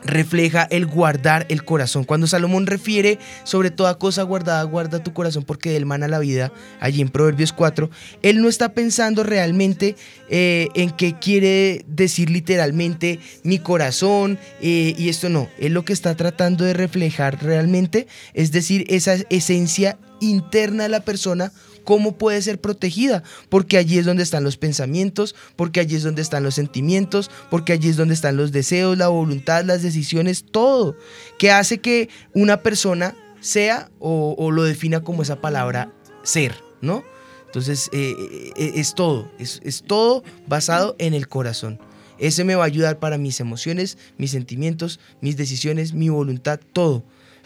[0.05, 2.05] refleja el guardar el corazón.
[2.05, 6.53] Cuando Salomón refiere sobre toda cosa guardada, guarda tu corazón porque del mana la vida,
[6.81, 7.91] allí en Proverbios 4,
[8.23, 9.97] él no está pensando realmente
[10.29, 15.93] eh, en qué quiere decir literalmente mi corazón eh, y esto no, él lo que
[15.93, 21.53] está tratando de reflejar realmente es decir, esa esencia interna de la persona
[21.89, 26.21] cómo puede ser protegida, porque allí es donde están los pensamientos, porque allí es donde
[26.21, 30.97] están los sentimientos, porque allí es donde están los deseos, la voluntad, las decisiones, todo,
[31.39, 35.91] que hace que una persona sea o, lo defina como esa palabra
[36.23, 37.05] ser, ¿no?
[37.47, 41.81] Entonces eh, eh, es todo, es, es todo basado en el corazón.
[42.19, 47.03] Ese me va a ayudar para mis emociones, mis sentimientos, mis decisiones, mi voluntad, todo.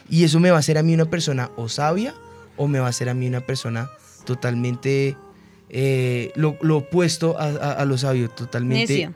[0.09, 2.13] Y eso me va a hacer a mí una persona o sabia
[2.57, 3.89] o me va a hacer a mí una persona
[4.25, 5.15] totalmente
[5.69, 8.93] eh, lo, lo opuesto a, a, a lo sabio, totalmente...
[8.93, 9.13] Necio.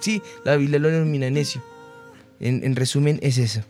[0.00, 1.62] Sí, la Biblia lo denomina necio.
[2.40, 3.62] En, en resumen, es eso.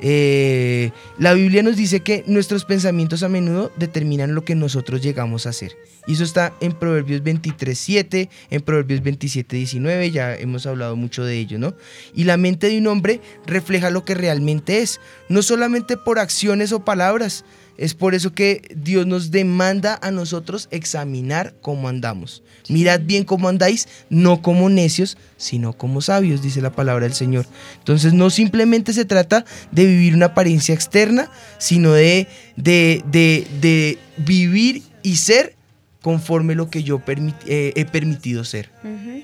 [0.00, 5.46] Eh, la Biblia nos dice que nuestros pensamientos a menudo determinan lo que nosotros llegamos
[5.46, 5.76] a hacer.
[6.06, 11.24] Y eso está en Proverbios 23, 7, en Proverbios 27, 19, ya hemos hablado mucho
[11.24, 11.74] de ello, ¿no?
[12.14, 16.72] Y la mente de un hombre refleja lo que realmente es, no solamente por acciones
[16.72, 17.44] o palabras,
[17.78, 22.42] es por eso que Dios nos demanda a nosotros examinar cómo andamos.
[22.68, 27.46] Mirad bien cómo andáis, no como necios, sino como sabios, dice la palabra del Señor.
[27.78, 33.98] Entonces no simplemente se trata de vivir una apariencia externa, sino de, de, de, de
[34.18, 35.54] vivir y ser
[36.02, 38.70] conforme lo que yo permit- eh, he permitido ser.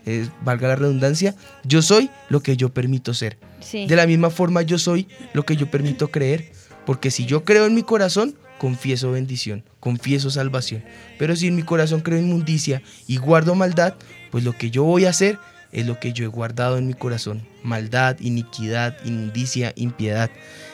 [0.07, 3.37] Eh, valga la redundancia, yo soy lo que yo permito ser.
[3.61, 3.87] Sí.
[3.87, 6.53] De la misma forma yo soy lo que yo permito creer.
[6.87, 10.85] Porque si yo creo en mi corazón, confieso bendición, confieso salvación.
[11.19, 13.95] Pero si en mi corazón creo inmundicia y guardo maldad,
[14.31, 15.39] pues lo que yo voy a hacer
[15.75, 17.43] es lo que yo he guardado en mi corazón.
[17.63, 20.31] Maldad, iniquidad, inmundicia, impiedad.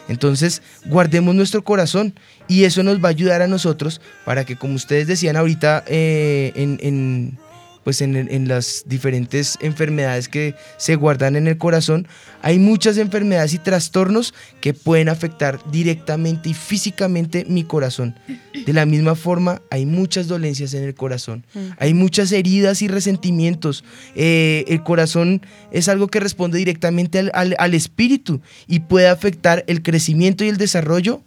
[0.08, 2.14] Entonces, guardemos nuestro corazón
[2.48, 6.52] y eso nos va a ayudar a nosotros para que, como ustedes decían ahorita eh,
[6.54, 7.38] en, en,
[7.84, 12.06] pues en, en las diferentes enfermedades que se guardan en el corazón,
[12.42, 18.14] hay muchas enfermedades y trastornos que pueden afectar directamente y físicamente mi corazón.
[18.66, 21.44] De la misma forma, hay muchas dolencias en el corazón.
[21.78, 23.84] Hay muchas heridas y resentimientos.
[24.14, 25.40] Eh, el corazón
[25.72, 30.48] es algo que responde directamente al, al- al espíritu y puede afectar el crecimiento y
[30.48, 31.22] el desarrollo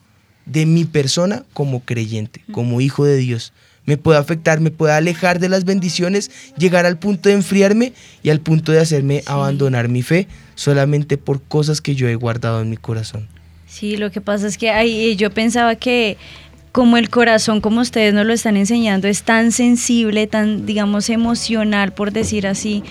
[0.46, 3.54] de mi persona como creyente, como hijo de Dios.
[3.86, 8.30] Me puede afectar, me puede alejar de las bendiciones, llegar al punto de enfriarme y
[8.30, 12.70] al punto de hacerme abandonar mi fe solamente por cosas que yo he guardado en
[12.70, 13.28] mi corazón.
[13.68, 16.18] Sí, lo que pasa es que ahí yo pensaba que
[16.72, 21.94] como el corazón, como ustedes nos lo están enseñando, es tan sensible, tan, digamos, emocional,
[21.94, 22.84] por decir así.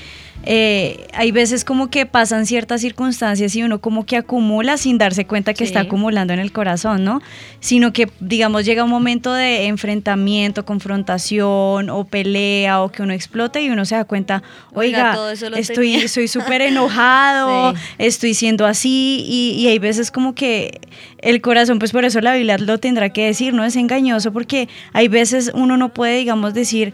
[0.45, 5.25] Eh, hay veces como que pasan ciertas circunstancias y uno como que acumula sin darse
[5.27, 5.65] cuenta que Sí.
[5.65, 7.21] está acumulando en el corazón, ¿no?
[7.61, 13.61] Sino que, digamos, llega un momento de enfrentamiento, confrontación o pelea o que uno explota
[13.61, 16.05] y uno se da cuenta, Oiga, oiga, estoy, tenía".
[16.05, 17.81] estoy súper enojado, Sí.
[17.99, 20.81] estoy siendo así y, y hay veces como que
[21.19, 24.69] el corazón, pues por eso la Biblia lo tendrá que decir, no es engañoso porque
[24.93, 26.93] hay veces uno no puede, digamos, decir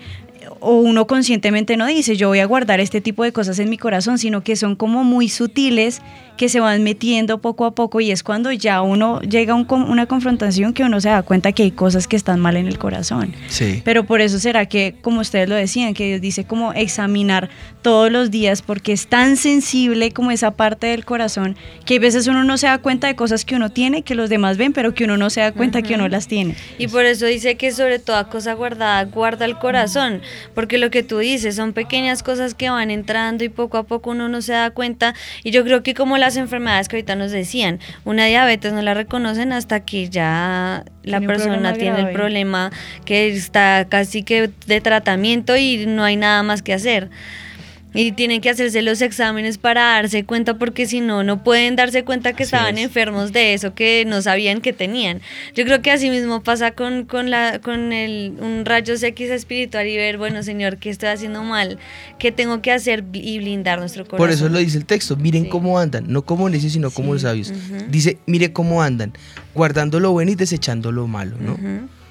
[0.60, 3.78] o uno conscientemente no dice yo voy a guardar este tipo de cosas en mi
[3.78, 6.02] corazón, sino que son como muy sutiles
[6.38, 9.68] que se van metiendo poco a poco y es cuando ya uno llega a un
[9.70, 12.78] una confrontación que uno se da cuenta que hay cosas que están mal en el
[12.78, 13.34] corazón.
[13.48, 13.82] Sí.
[13.84, 17.50] Pero por eso será que, como ustedes lo decían, que Dios dice como examinar
[17.82, 22.26] todos los días, porque es tan sensible como esa parte del corazón, que hay veces
[22.26, 24.94] uno no se da cuenta de cosas que uno tiene, que los demás ven, pero
[24.94, 26.54] que uno no se da cuenta que uno las tiene.
[26.78, 30.22] Y por eso dice que sobre toda cosa guardada guarda el corazón,
[30.54, 34.10] porque lo que tú dices son pequeñas cosas que van entrando y poco a poco
[34.10, 35.14] uno no se da cuenta.
[35.42, 38.92] Y yo creo que como las enfermedades que ahorita nos decían, una diabetes no la
[38.92, 42.70] reconocen hasta que ya la Tiene persona tiene el problema
[43.06, 47.08] que está casi que de tratamiento y no hay nada más que hacer.
[48.00, 52.04] Y tienen que hacerse los exámenes para darse cuenta porque si no, no pueden darse
[52.04, 52.84] cuenta que estaban es.
[52.84, 55.20] enfermos de eso que no sabían que tenían.
[55.56, 59.88] Yo creo que así mismo pasa con, con, la, con el, un rayos X espiritual
[59.88, 61.80] y ver, bueno, Señor, ¿qué estoy haciendo mal?
[62.20, 64.18] ¿Qué tengo que hacer y blindar nuestro corazón?
[64.18, 67.22] Por eso lo dice el texto, miren cómo andan, no como necios, sino como los
[67.22, 67.50] sabios.
[67.50, 67.84] Ujú.
[67.88, 69.12] Dice, mire cómo andan,
[69.56, 71.58] guardando lo bueno y desechando lo malo, ¿no?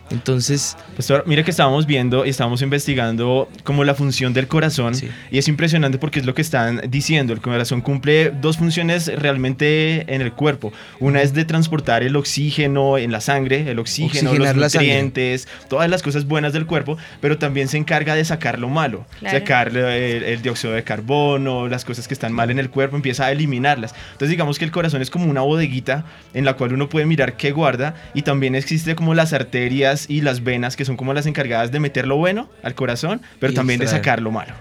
[0.09, 4.93] Entonces, Pastor, mire que estábamos viendo y estábamos investigando como la función del corazón
[5.31, 7.33] y es impresionante porque es lo que están diciendo.
[7.33, 10.71] El corazón cumple dos funciones realmente en el cuerpo.
[10.99, 15.89] Una es de transportar el oxígeno en la sangre, el oxígeno, Oxigenar los nutrientes, todas
[15.89, 19.37] las cosas buenas del cuerpo, pero también se encarga de sacar lo malo, Claro.
[19.39, 23.25] sacar el, el dióxido de carbono, las cosas que están mal en el cuerpo, empieza
[23.25, 23.93] a eliminarlas.
[24.13, 27.35] Entonces digamos que el corazón es como una bodeguita en la cual uno puede mirar
[27.37, 31.25] qué guarda y también existe como las arterias y las venas que son como las
[31.25, 34.53] encargadas de meter lo bueno al corazón, pero Y también de sacar lo malo.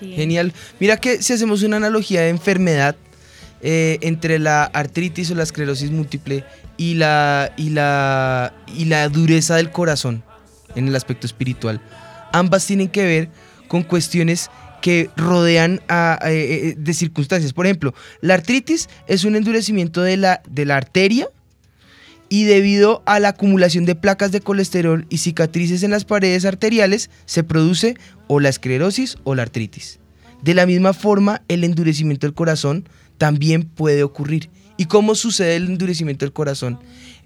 [0.00, 0.52] Genial.
[0.80, 2.96] Mira que si hacemos una analogía de enfermedad
[3.62, 6.44] eh, entre la artritis o la esclerosis múltiple
[6.76, 10.22] y la, y, la, y la dureza del corazón
[10.74, 11.80] en el aspecto espiritual,
[12.32, 13.28] ambas tienen que ver
[13.68, 17.52] con cuestiones que rodean a, a- eh, de circunstancias.
[17.52, 21.28] Por ejemplo, la artritis es un endurecimiento de la, de la arteria
[22.30, 27.10] y debido a la acumulación de placas de colesterol y cicatrices en las paredes arteriales
[27.26, 27.96] se produce
[28.28, 29.98] o la esclerosis o la artritis.
[30.40, 32.88] De la misma forma, el endurecimiento del corazón
[33.18, 34.48] también puede ocurrir.
[34.76, 36.78] ¿Y cómo sucede el endurecimiento del corazón?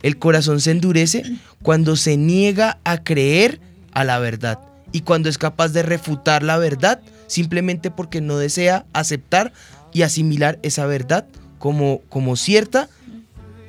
[0.02, 1.22] El corazón se endurece
[1.62, 3.60] cuando se niega a creer
[3.92, 4.58] a la verdad
[4.90, 9.52] y cuando es capaz de refutar la verdad simplemente porque no desea aceptar
[9.92, 11.26] y asimilar esa verdad
[11.58, 12.88] como, como cierta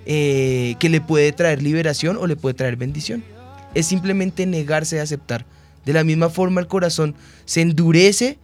[0.05, 3.23] eh, que le puede traer liberación o le puede traer bendición.
[3.73, 5.45] Es simplemente negarse a aceptar.
[5.85, 7.15] De la misma forma el corazón
[7.45, 8.39] se endurece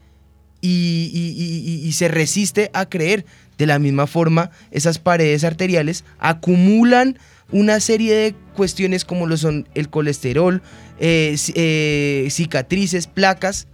[0.62, 3.26] y, se resiste a creer.
[3.58, 7.19] De la misma forma esas paredes arteriales acumulan
[7.52, 10.62] una serie de cuestiones como lo son el colesterol,
[11.00, 13.67] eh, eh, cicatrices, placas,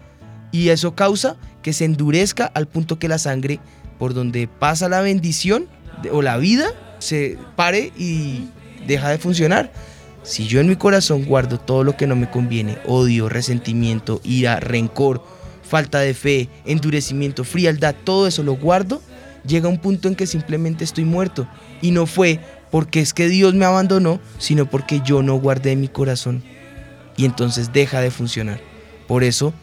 [0.52, 3.60] y eso causa que se endurezca al punto que la sangre,
[4.00, 5.68] por donde pasa la bendición
[6.12, 6.68] o la vida,
[7.00, 8.48] se pare y
[8.86, 9.72] deja de funcionar.
[10.24, 14.60] Si yo en mi corazón guardo todo lo que no me conviene, odio, resentimiento, ira,
[14.60, 15.24] rencor,
[15.64, 19.02] falta de fe, endurecimiento, frialdad, todo eso lo guardo,
[19.46, 21.48] llega un punto en que simplemente estoy muerto.
[21.82, 22.40] Y no fue
[22.72, 26.44] porque es que Dios me abandonó, sino porque yo no guardé mi corazón.
[27.16, 28.60] Y entonces deja de funcionar.
[29.08, 29.54] Por eso,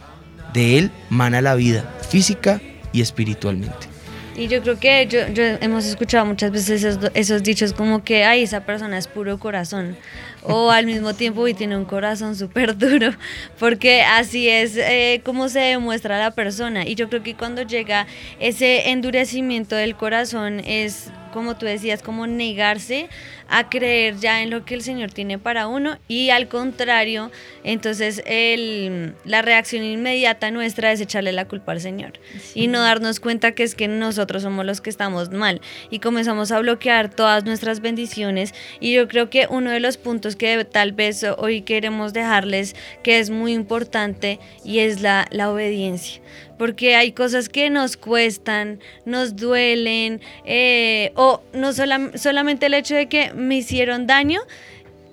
[0.55, 2.61] de Él mana la vida, física
[2.93, 3.94] y espiritualmente.
[4.37, 8.25] Y yo creo que yo, yo hemos escuchado muchas veces esos, esos dichos como que,
[8.25, 9.97] ay, esa persona es puro corazón.
[10.43, 13.13] O al mismo tiempo, y tiene un corazón súper duro.
[13.61, 16.85] Porque así es eh, como se demuestra la persona.
[16.85, 18.07] Y yo creo que cuando llega
[18.41, 23.09] ese endurecimiento del corazón es, como tú decías, como negarse
[23.57, 25.97] a creer ya en lo que el Señor tiene para uno.
[26.09, 27.31] Y al contrario,
[27.63, 32.15] entonces el, la reacción inmediata nuestra es echarle la culpa al Señor.
[32.57, 35.61] Y no darnos cuenta que es que nosotros somos los que estamos mal.
[35.89, 38.55] Y comenzamos a bloquear todas nuestras bendiciones.
[38.81, 43.21] Y yo creo que uno de los puntos que tal vez hoy queremos dejarles que
[43.21, 46.21] es muy importante y es la, la obediencia.
[46.59, 52.95] Porque hay cosas que nos cuestan, nos duelen, eh, o no solam- solamente el hecho
[52.95, 54.41] de que me hicieron daño,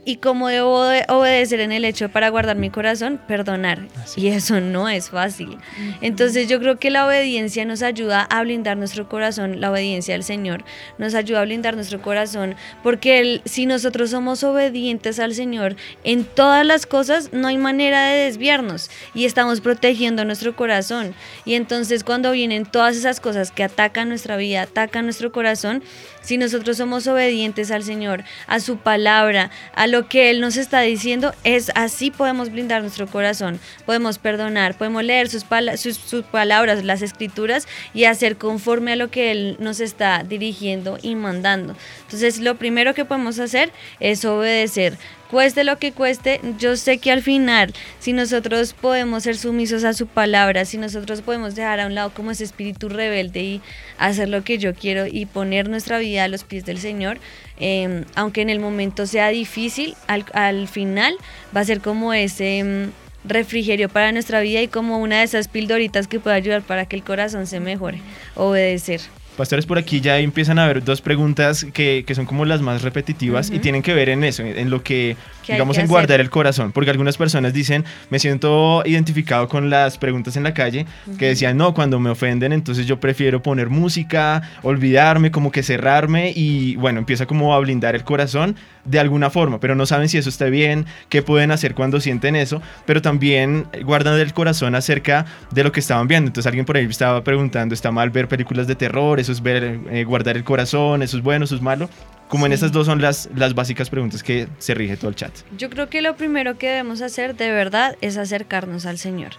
[0.04, 3.88] y como debo de obedecer en el hecho para guardar mi corazón, perdonar.
[4.18, 5.58] Y eso no es fácil.
[6.02, 10.24] Entonces yo creo que la obediencia nos ayuda a blindar nuestro corazón, la obediencia al
[10.24, 10.64] Señor
[10.98, 16.24] nos ayuda a blindar nuestro corazón, porque el- si nosotros somos obedientes al Señor en
[16.26, 21.14] todas las cosas, no hay manera de desviarnos y estamos protegiendo nuestro corazón.
[21.46, 25.84] Y entonces cuando vienen todas esas cosas que atacan nuestra vida, atacan nuestro corazón,
[26.22, 30.82] si nosotros somos obedientes al Señor, a su palabra, a lo que Él nos está
[30.82, 36.24] diciendo, es así podemos blindar nuestro corazón, podemos perdonar, podemos leer sus, pala- sus, sus
[36.24, 41.76] palabras, las escrituras y hacer conforme a lo que Él nos está dirigiendo y mandando.
[42.04, 44.98] Entonces lo primero que podemos hacer es obedecer.
[45.32, 49.94] Cueste lo que cueste, yo sé que al final, si nosotros podemos ser sumisos a
[49.94, 53.62] su palabra, si nosotros podemos dejar a un lado como ese espíritu rebelde y
[53.98, 57.17] hacer lo que yo quiero y poner nuestra vida a los pies del Señor,
[57.62, 61.15] eh, aunque en el momento sea difícil, al, al final
[61.56, 65.48] va a ser como ese mm, refrigerio para nuestra vida y como una de esas
[65.48, 68.02] pildoritas que puede ayudar para que el corazón se mejore.
[68.36, 69.00] Obedecer.
[69.38, 72.82] Pastores, por aquí ya empiezan a haber dos preguntas que, que son como las más
[72.82, 75.86] repetitivas y tienen que ver en eso, en, lo que, ¿Qué hay digamos, que en
[75.86, 75.89] hacer?
[75.91, 76.72] guardar el corazón.
[76.74, 80.86] Porque algunas personas dicen, me siento identificado con las preguntas en la calle,
[81.18, 86.34] que decían, no, cuando me ofenden, entonces yo prefiero poner música, olvidarme, como que cerrarme
[86.36, 90.18] y bueno, empieza como a blindar el corazón de alguna forma, pero no saben si
[90.18, 95.26] eso está bien, qué pueden hacer cuando sienten eso, pero también guardan el corazón acerca
[95.52, 96.28] de lo que estaban viendo.
[96.28, 99.20] Entonces alguien por ahí estaba preguntando, ¿está mal ver películas de terror?
[99.20, 101.04] ¿Eso es ver, eh, guardar el corazón?
[101.04, 101.46] ¿Eso es bueno?
[101.46, 101.90] ¿Eso es malo?
[102.28, 105.34] Como en esas dos son las, las básicas preguntas que se rige todo el chat.
[105.58, 109.32] Yo creo que lo primero que debemos hacer de verdad es acercarnos al Señor.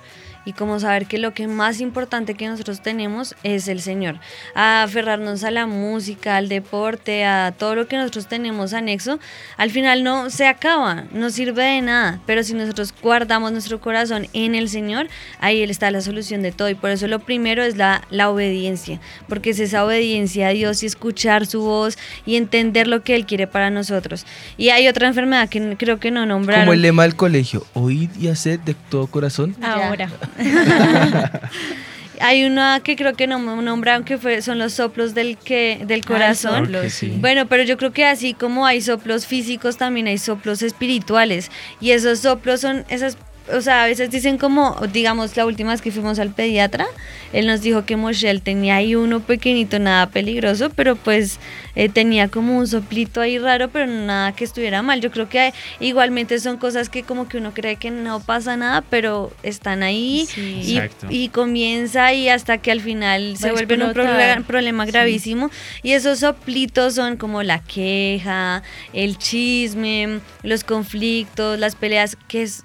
[0.44, 4.16] Y como saber que lo que más importante que nosotros tenemos es el Señor.
[4.54, 9.20] A aferrarnos a la música, al deporte, a todo lo que nosotros tenemos anexo,
[9.56, 12.20] al final no se acaba, no sirve de nada.
[12.26, 16.52] Pero si nosotros guardamos nuestro corazón en el Señor, ahí Él está la solución de
[16.52, 16.68] todo.
[16.68, 20.82] Y por eso lo primero es la, la obediencia, porque es esa obediencia a Dios
[20.82, 24.26] y escuchar su voz y entender lo que Él quiere para nosotros.
[24.56, 26.64] Y hay otra enfermedad que creo que no nombraron.
[26.64, 29.56] Como el lema del colegio, oíd y haced de todo corazón.
[29.62, 30.10] Ahora.
[32.20, 35.80] Hay una que creo que no me nombraron que fue, son los soplos del que
[35.86, 36.70] del corazón.
[36.88, 37.16] sí.
[37.18, 41.50] Bueno, pero yo creo que así como hay soplos físicos, también hay soplos espirituales.
[41.80, 43.16] Y esos soplos son esas,
[43.52, 46.86] o sea, a veces dicen como, digamos, la última vez que fuimos al pediatra,
[47.32, 51.38] él nos dijo que Moshel tenía ahí uno pequeñito, nada peligroso, pero pues
[51.74, 55.00] eh, tenía como un soplito ahí raro, pero nada que estuviera mal.
[55.00, 58.56] Yo creo que hay- igualmente son cosas que como que uno cree que no pasa
[58.56, 61.06] nada, pero están ahí y, Exacto.
[61.10, 64.92] y comienza y hasta que al final se Va vuelve un problema, problema Sí.
[64.92, 65.50] gravísimo.
[65.82, 68.62] Y esos soplitos son como la queja,
[68.92, 72.64] el chisme, los conflictos, las peleas, que es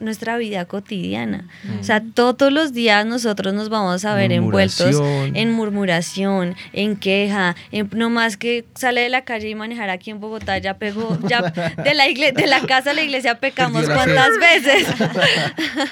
[0.00, 1.46] nuestra vida cotidiana.
[1.80, 4.94] O sea, todos los días nosotros nos vamos a ver envueltos
[5.34, 10.10] en murmuración, en queja, en no más que sale de la calle y manejar aquí
[10.10, 11.40] en Bogotá, ya pegó, ya
[11.84, 13.92] de la igle- de la casa a la iglesia pecamos fe.
[13.94, 14.86] cuántas veces.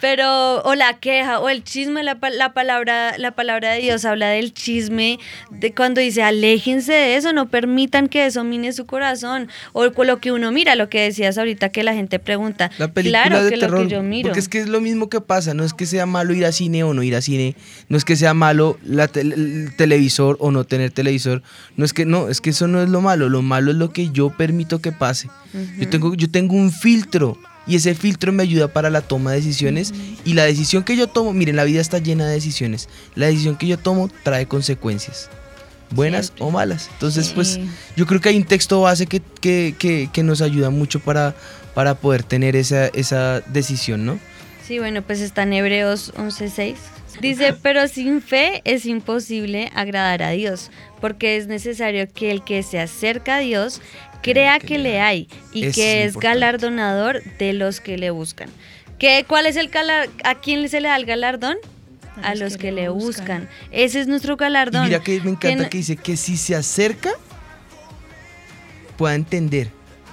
[0.00, 4.04] Pero, o la queja, o el chisme, la, pa- la palabra, la palabra de Dios
[4.04, 5.18] habla del chisme,
[5.50, 9.48] de cuando dice aléjense de eso, no permitan que eso mine su corazón.
[9.72, 12.70] O lo que uno mira, lo que decías ahorita que la gente pregunta.
[12.78, 13.80] La película claro de que terror.
[13.80, 14.28] lo que yo miro.
[14.28, 15.54] Porque es que es lo mismo que pasa.
[15.54, 17.56] No es que sea malo ir a cine o no ir a cine.
[17.88, 21.42] No es que sea malo la tel- el televisor o no tener televisor.
[21.76, 23.28] No es que no, es que eso no es lo malo.
[23.28, 25.28] Lo malo es lo que yo permito que pase.
[25.78, 27.38] Yo tengo, yo tengo un filtro.
[27.66, 29.94] Y ese filtro me ayuda para la toma de decisiones.
[30.24, 32.88] Y la decisión que yo tomo, miren, la vida está llena de decisiones.
[33.14, 35.30] La decisión que yo tomo trae consecuencias.
[35.90, 36.90] Buenas o malas.
[36.94, 37.60] Entonces, pues,
[37.96, 41.36] yo creo que hay un texto base que, que, que, que nos ayuda mucho para,
[41.74, 44.18] para poder tener esa, esa decisión, ¿no?
[44.66, 46.76] Sí, bueno, pues está en Hebreos 11:6.
[47.20, 50.70] Dice, pero sin fe es imposible agradar a Dios,
[51.00, 53.80] porque es necesario que el que se acerca a Dios
[54.22, 56.26] crea que le hay y que es importante.
[56.40, 58.48] galardonador de los que le buscan.
[58.98, 61.56] ¿Qué, ¿Cuál es el galar- ¿A quién se le da el galardón?
[62.22, 63.48] A los que, le buscan.
[63.70, 64.84] Ese es nuestro Y galardón.
[64.84, 67.10] mira que me encanta no- que dice que si se acerca,
[68.96, 69.68] pueda entender,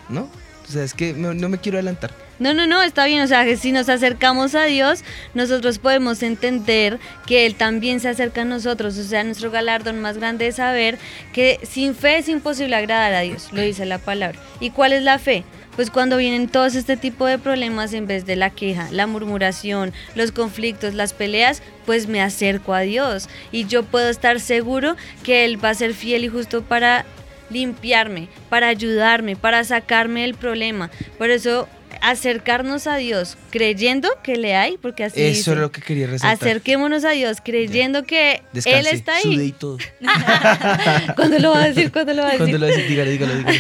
[0.10, 0.30] ¿no?
[0.72, 2.12] O sea, es que no, me quiero adelantar.
[2.40, 3.22] No, no, no, está bien.
[3.22, 5.04] O sea, que si nos acercamos a Dios,
[5.34, 8.98] nosotros podemos entender que Él también se acerca a nosotros.
[8.98, 10.98] O sea, nuestro galardón más grande es saber
[11.34, 14.40] que sin fe es imposible agradar a Dios, lo dice la palabra.
[14.62, 15.44] ¿Y cuál es la fe?
[15.76, 19.92] Pues cuando vienen todos este tipo de problemas, en vez de la queja, la murmuración,
[20.16, 23.28] los conflictos, las peleas, pues me acerco a Dios.
[23.52, 27.06] Y yo puedo estar seguro que Él va a ser fiel y justo para
[27.52, 30.90] limpiarme, para ayudarme, para sacarme del problema.
[31.18, 31.68] Por eso
[32.02, 35.52] acercarnos a Dios creyendo que le hay, porque así Eso dice.
[35.52, 36.48] era lo que quería resaltar.
[36.48, 39.52] Acerquémonos a Dios creyendo que Él Descanse, está sudé y ahí.
[39.52, 39.78] todo.
[41.16, 41.92] ¿Cuándo lo va a decir?
[41.92, 42.48] ¿Cuándo lo va a decir?
[42.50, 43.60] Cuando lo dígalo, dígalo, dígalo.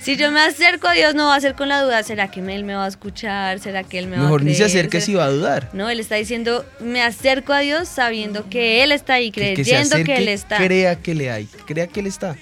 [0.00, 2.40] Si yo me acerco a Dios, no va a ser con la duda, ¿será que
[2.40, 3.58] Él me va a escuchar?
[3.60, 5.70] ¿Será que Él me va a Mejor ni se acerque ¿Será- si va a dudar.
[5.72, 9.56] No, Él está diciendo, me acerco a Dios sabiendo que Él está ahí, Que el
[9.56, 10.56] que creyendo que, acerque, Él está.
[10.58, 12.36] crea que le hay, crea que él está.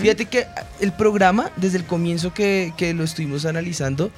[0.00, 0.46] Fíjate que
[0.80, 4.10] el programa, desde el comienzo que, que lo estuvimos analizando,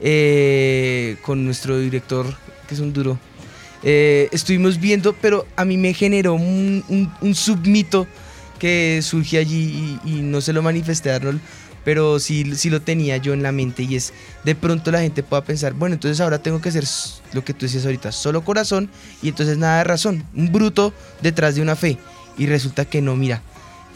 [0.00, 2.26] eh, con nuestro director,
[2.66, 3.18] que es un duro,
[3.82, 8.06] eh, estuvimos viendo, pero a mí me generó un, un- un submito
[8.58, 11.40] que surge allí y, y no se lo manifesté a Arnold,
[11.84, 14.12] pero sí, sí lo tenía yo en la mente y es,
[14.44, 16.84] de pronto la gente pueda pensar, bueno, entonces ahora tengo que hacer
[17.32, 18.90] lo que tú decías ahorita, solo corazón
[19.22, 20.92] y entonces nada de razón, un bruto
[21.22, 21.98] detrás de una fe.
[22.36, 23.42] Y resulta que no, mira,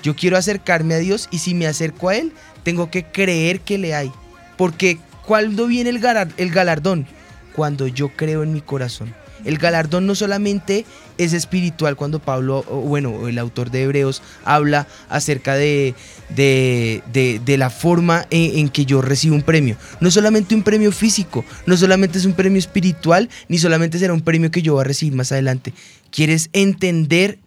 [0.03, 2.33] yo quiero acercarme a Dios y si me acerco a Él,
[2.63, 4.11] tengo que creer que le hay.
[4.57, 7.07] Porque ¿cuándo viene el, galar- el galardón?
[7.55, 9.15] Cuando yo creo en mi corazón.
[9.45, 10.87] El galardón no solamente
[11.19, 15.95] es espiritual cuando Pablo, bueno, el autor de Hebreos habla acerca de,
[16.29, 19.77] de, de- de la forma en, en que yo recibo un premio.
[20.01, 24.21] No solamente un premio físico, no solamente es un premio espiritual, ni solamente será un
[24.23, 25.75] premio que yo voy a recibir más adelante.
[26.13, 27.39] ¿Quieres entender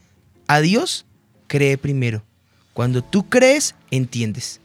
[0.47, 1.05] a Dios?
[1.47, 2.23] Cree primero.
[2.75, 4.59] Cuando tú crees, entiendes.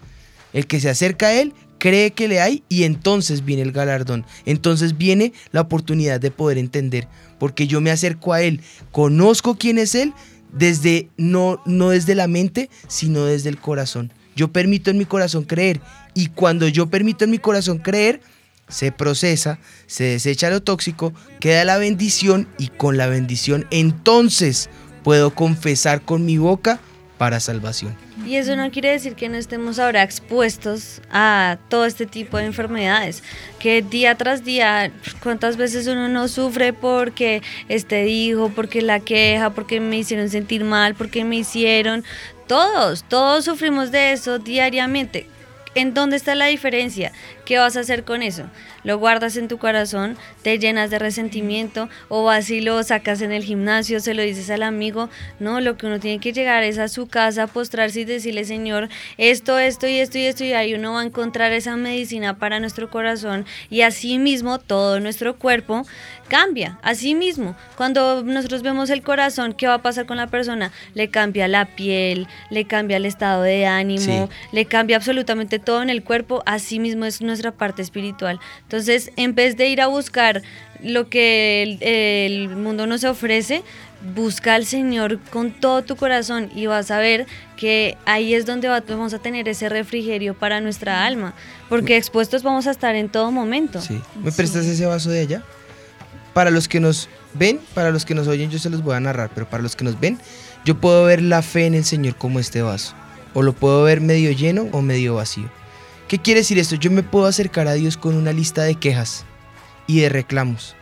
[0.52, 4.26] El que se acerca a Él cree que le hay y entonces viene el galardón.
[4.46, 7.06] Entonces viene la oportunidad de poder entender.
[7.38, 10.12] Porque yo me acerco a Él, conozco quién es Él
[10.52, 14.12] desde, no, no desde la mente, sino desde el corazón.
[14.34, 15.80] Yo permito en mi corazón creer
[16.12, 18.20] y cuando yo permito en mi corazón creer,
[18.68, 24.68] se procesa, se desecha lo tóxico, queda la bendición y con la bendición entonces
[25.04, 26.80] puedo confesar con mi boca
[27.20, 27.94] para salvación.
[28.24, 32.46] Y eso no quiere decir que no estemos ahora expuestos a todo este tipo de
[32.46, 33.22] enfermedades,
[33.58, 34.90] que día tras día,
[35.22, 40.64] cuántas veces uno no sufre porque este dijo, porque la queja, porque me hicieron sentir
[40.64, 42.04] mal, porque me hicieron,
[42.46, 45.26] todos, todos sufrimos de eso diariamente.
[45.74, 47.12] ¿En dónde está la diferencia?
[47.44, 48.44] ¿Qué vas a hacer con eso?
[48.84, 50.16] ¿Lo guardas en tu corazón?
[50.42, 51.88] ¿Te llenas de resentimiento?
[52.08, 54.00] ¿O vas y lo sacas en el gimnasio?
[54.00, 55.08] ¿Se lo dices al amigo?
[55.38, 58.88] No, lo que uno tiene que llegar es a su casa, postrarse y decirle, Señor,
[59.18, 62.60] esto, esto y esto y esto, y ahí uno va a encontrar esa medicina para
[62.60, 65.84] nuestro corazón y así mismo todo nuestro cuerpo
[66.28, 66.78] cambia.
[66.82, 70.70] Así mismo, cuando nosotros vemos el corazón, ¿qué va a pasar con la persona?
[70.94, 74.34] Le cambia la piel, le cambia el estado de ánimo, Sí.
[74.52, 78.38] le cambia absolutamente todo en el cuerpo, así mismo es nuestra parte espiritual.
[78.70, 80.42] Entonces, en vez de ir a buscar
[80.80, 83.64] lo que el, mundo nos ofrece,
[84.14, 88.68] busca al Señor con todo tu corazón y vas a ver que ahí es donde
[88.68, 91.34] va- vamos a tener ese refrigerio para nuestra alma,
[91.68, 93.80] porque expuestos vamos a estar en todo momento.
[93.80, 94.00] Sí.
[94.22, 95.42] ¿Me prestas ese vaso de allá?
[96.32, 99.00] Para los que nos ven, para los que nos oyen, yo se los voy a
[99.00, 100.16] narrar, pero para los que nos ven,
[100.64, 102.94] yo puedo ver la fe en el Señor como este vaso.
[103.34, 105.50] O lo puedo ver medio lleno o medio vacío.
[106.10, 106.74] ¿Qué quiere decir esto?
[106.74, 109.24] Yo me puedo acercar a Dios con una lista de quejas
[109.86, 110.74] y de reclamos.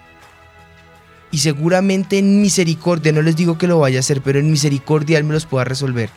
[1.30, 5.18] Y seguramente en misericordia, no les digo que lo vaya a hacer, pero en misericordia
[5.18, 6.08] Él me los pueda resolver.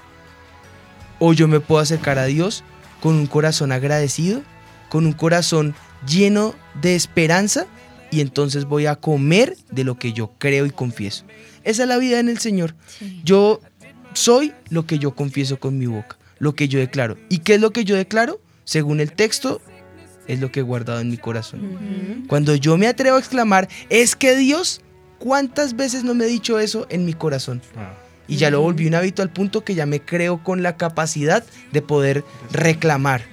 [1.19, 2.63] O yo me puedo acercar a Dios
[3.01, 4.43] con un corazón agradecido,
[4.87, 5.75] con un corazón
[6.07, 7.65] lleno de esperanza
[8.11, 11.25] y entonces voy a comer de lo que yo creo y confieso.
[11.65, 12.75] Esa es la vida en el Señor.
[13.25, 13.59] Yo
[14.13, 17.17] soy lo que yo confieso con mi boca, lo que yo declaro.
[17.27, 18.39] ¿Y qué es lo que yo declaro?
[18.63, 19.61] Según el texto,
[20.27, 22.25] es lo que he guardado en mi corazón.
[22.27, 24.81] Cuando yo me atrevo a exclamar, es que Dios,
[25.19, 27.61] ¿cuántas veces no me he dicho eso en mi corazón?
[28.27, 31.43] Y ya lo volví un hábito al punto que ya me creo con la capacidad
[31.71, 33.23] de poder reclamar.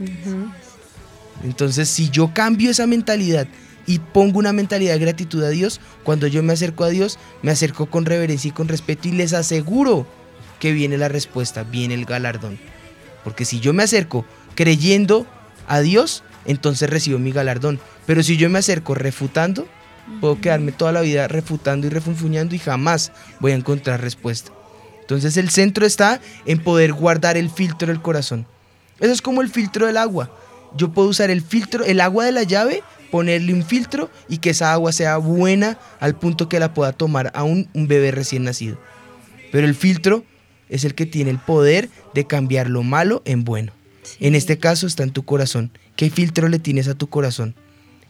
[1.45, 3.47] Entonces, si yo cambio esa mentalidad
[3.87, 7.53] y pongo una mentalidad de gratitud a Dios, cuando yo me acerco a Dios, me
[7.53, 10.07] acerco con reverencia y con respeto y les aseguro
[10.59, 12.59] que viene la respuesta, viene el galardón.
[13.23, 14.25] Porque si yo me acerco
[14.59, 15.25] creyendo
[15.69, 17.79] a Dios, entonces recibo mi galardón.
[18.07, 19.69] Pero si yo me acerco refutando,
[20.21, 24.51] puedo quedarme toda la vida refutando y refunfuñando y jamás voy a encontrar respuesta.
[25.01, 28.49] Entonces el centro está en poder guardar el filtro del corazón.
[28.99, 30.29] Eso es como el filtro del agua.
[30.77, 32.83] Yo puedo usar el filtro, el agua de la llave,
[33.13, 37.31] ponerle un filtro y que esa agua sea buena al punto que la pueda tomar
[37.33, 38.77] aún un bebé recién nacido.
[39.53, 40.25] Pero el filtro
[40.69, 43.78] es el que tiene el poder de cambiar lo malo en bueno.
[44.21, 45.71] En este caso está en tu corazón.
[45.97, 47.55] ¿Qué filtro le tienes a tu corazón?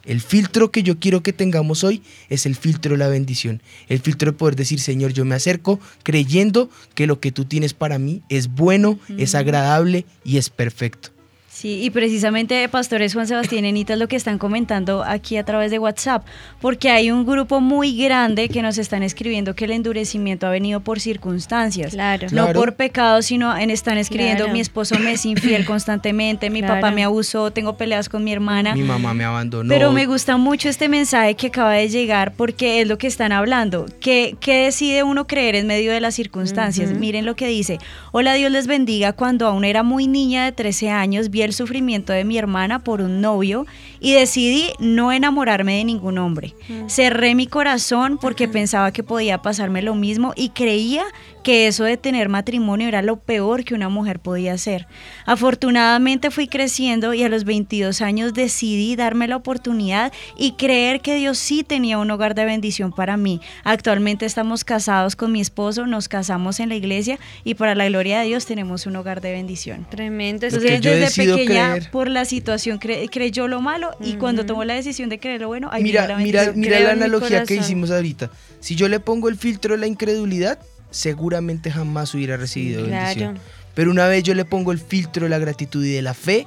[0.04, 3.62] El filtro que yo quiero que tengamos hoy es el filtro de la bendición.
[3.88, 7.74] El filtro de poder decir, Señor, yo me acerco creyendo que lo que tú tienes
[7.74, 11.10] para mí es bueno, es agradable y es perfecto.
[11.58, 15.44] Sí, y precisamente pastores Juan Sebastián y Anita es lo que están comentando aquí a
[15.44, 16.24] través de WhatsApp,
[16.60, 20.78] porque hay un grupo muy grande que nos están escribiendo que el endurecimiento ha venido
[20.78, 22.28] por circunstancias, Claro.
[22.30, 22.60] no Claro.
[22.60, 24.52] por pecado, sino en están escribiendo Claro.
[24.52, 28.76] mi esposo me es infiel constantemente, mi papá me abusó, tengo peleas con mi hermana.
[28.76, 29.68] Mi mamá me abandonó.
[29.68, 33.32] Pero me gusta mucho este mensaje que acaba de llegar porque es lo que están
[33.32, 33.86] hablando.
[33.98, 36.90] ¿Qué, qué decide uno creer en medio de las circunstancias?
[36.92, 37.00] Ujú.
[37.00, 37.78] Miren lo que dice.
[38.12, 39.12] Hola, Dios les bendiga.
[39.12, 43.00] Cuando aún era muy niña de 13 años, vi el sufrimiento de mi hermana por
[43.00, 43.66] un novio
[44.00, 46.54] y decidí no enamorarme de ningún hombre.
[46.88, 51.04] Cerré mi corazón porque pensaba que podía pasarme lo mismo y creía
[51.44, 54.86] que eso de tener matrimonio era lo peor que una mujer podía hacer.
[55.24, 61.14] Afortunadamente fui creciendo y a los 22 años decidí darme la oportunidad y creer que
[61.14, 63.40] Dios sí tenía un hogar de bendición para mí.
[63.64, 68.20] Actualmente estamos casados con mi esposo, nos casamos en la iglesia y para la gloria
[68.20, 69.86] de Dios tenemos un hogar de bendición.
[69.88, 70.42] Tremendo.
[70.42, 71.90] Lo Eso que es yo desde pequeña creer.
[71.90, 75.48] por la situación cre- creyó lo malo y cuando tomó la decisión de creer lo
[75.48, 78.30] bueno, ahí Mira, mira, mira la analogía que hicimos ahorita.
[78.60, 80.58] Si yo le pongo el filtro de la incredulidad,
[80.90, 83.04] seguramente jamás hubiera recibido Claro.
[83.04, 83.38] bendición.
[83.74, 86.46] Pero una vez yo le pongo el filtro de la gratitud y de la fe,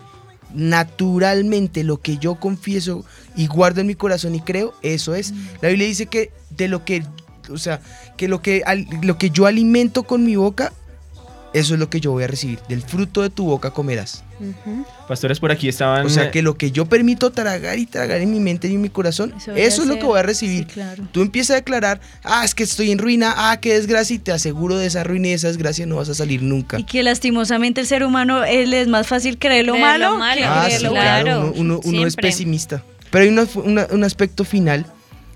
[0.54, 5.34] naturalmente lo que yo confieso y guardo en mi corazón y creo, eso es.
[5.62, 7.04] La Biblia dice que de lo que,
[7.50, 7.80] o sea,
[8.18, 8.64] que lo que,
[9.02, 10.74] lo que yo alimento con mi boca,
[11.54, 12.60] eso es lo que yo voy a recibir.
[12.70, 14.24] Del fruto de tu boca comerás.
[15.08, 16.06] Pastores por aquí estaban...
[16.06, 18.76] O sea eh, que lo que yo permito tragar y tragar en mi mente y
[18.76, 20.60] en mi corazón, Eso eso, es lo que voy a recibir.
[20.68, 21.04] Sí, claro.
[21.12, 24.32] Tú empiezas a declarar, ah, es que estoy en ruina, ah, qué desgracia, y te
[24.32, 26.80] aseguro de esa ruina y de esa desgracia no vas a salir nunca.
[26.80, 30.18] Y que lastimosamente el ser humano le es más fácil creer lo Creer malo, lo
[30.18, 30.40] malo.
[30.42, 31.54] que Ah, creer sí, lo claro, bueno.
[31.58, 32.84] uno, uno- uno es pesimista.
[33.12, 34.86] Pero hay una- una- un aspecto final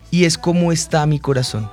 [0.10, 1.70] y es cómo está mi corazón.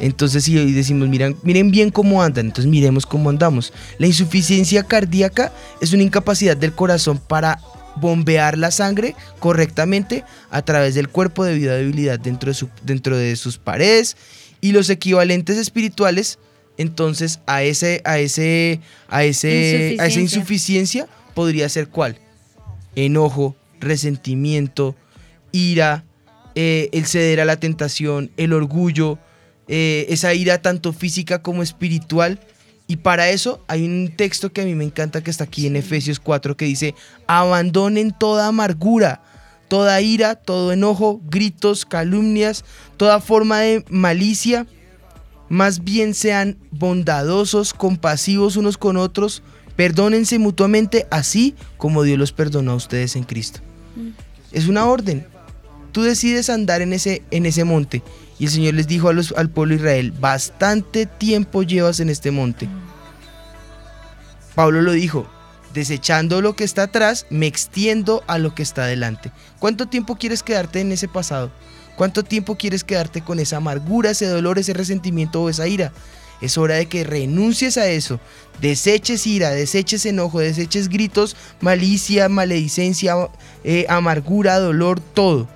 [0.00, 3.72] Entonces, si hoy decimos, miren, miren bien cómo andan, entonces miremos cómo andamos.
[3.98, 7.58] La insuficiencia cardíaca es una incapacidad del corazón para
[7.96, 13.16] bombear la sangre correctamente a través del cuerpo debido a debilidad dentro de, su- dentro
[13.16, 14.16] de sus paredes
[14.60, 16.38] y los equivalentes espirituales
[16.76, 21.08] entonces a ese a ese a ese a esa Insuficiencia.
[21.34, 22.18] podría ser cuál
[22.94, 24.94] enojo resentimiento
[25.50, 26.04] ira
[26.54, 29.18] eh, el ceder a la tentación el orgullo
[29.68, 32.40] eh, esa ira tanto física como espiritual
[32.90, 35.76] y para eso hay un texto que a mí me encanta que está aquí en
[35.76, 36.94] Efesios 4 que dice,
[37.26, 39.20] abandonen toda amargura,
[39.68, 42.64] toda ira, todo enojo, gritos, calumnias,
[42.96, 44.66] toda forma de malicia.
[45.50, 49.42] Más bien sean bondadosos, compasivos unos con otros,
[49.76, 53.60] perdónense mutuamente así como Dios los perdonó a ustedes en Cristo.
[54.50, 55.26] Es una orden.
[55.92, 58.02] Tú decides andar en ese, en ese monte.
[58.38, 62.68] Y el Señor les dijo al pueblo de Israel, bastante tiempo llevas en este monte.
[64.54, 65.26] Pablo lo dijo,
[65.74, 69.32] desechando lo que está atrás, me extiendo a lo que está adelante.
[69.58, 71.50] ¿Cuánto tiempo quieres quedarte en ese pasado?
[71.96, 75.92] ¿Cuánto tiempo quieres quedarte con esa amargura, ese dolor, ese resentimiento o esa ira?
[76.40, 78.20] Es hora de que renuncies a eso.
[78.60, 83.14] Deseches ira, deseches enojo, deseches gritos, malicia, maledicencia,
[83.64, 85.48] eh, amargura, dolor, todo.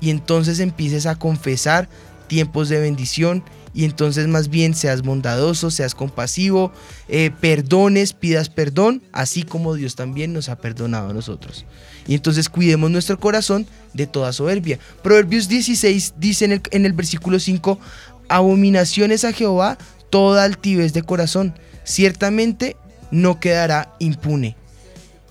[0.00, 1.88] Y entonces empieces a confesar
[2.28, 3.42] tiempos de bendición
[3.74, 6.72] y entonces más bien seas bondadoso, seas compasivo,
[7.08, 11.64] eh, perdones, pidas perdón, así como Dios también nos ha perdonado a nosotros.
[12.06, 14.78] Y entonces cuidemos nuestro corazón de toda soberbia.
[15.02, 17.78] Proverbios 16 dice en el, en el versículo 5,
[18.28, 19.78] abominaciones a Jehová
[20.10, 21.54] toda altivez de corazón,
[21.84, 22.76] ciertamente
[23.10, 24.56] no quedará impune.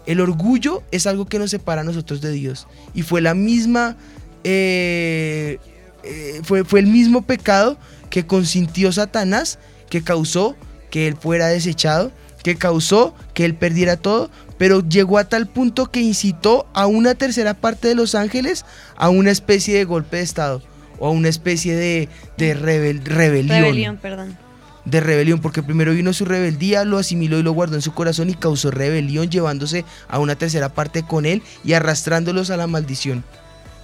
[0.06, 2.68] El orgullo es algo que nos separa a nosotros de Dios.
[2.94, 3.98] Y fue la misma.
[4.44, 5.60] eh,
[6.04, 7.78] eh, fue, fue el mismo pecado
[8.10, 10.56] que consintió Satanás, que causó
[10.90, 12.12] que él fuera desechado,
[12.44, 17.14] que causó que él perdiera todo, pero llegó a tal punto que incitó a una
[17.16, 20.64] tercera parte de los ángeles a una especie de golpe de estado
[21.00, 24.38] o a una especie de, de rebel- rebelión Rebelión, perdón.
[24.86, 28.30] de rebelión, porque primero vino su rebeldía, lo asimiló y lo guardó en su corazón
[28.30, 33.24] y causó rebelión, llevándose a una tercera parte con él y arrastrándolos a la maldición.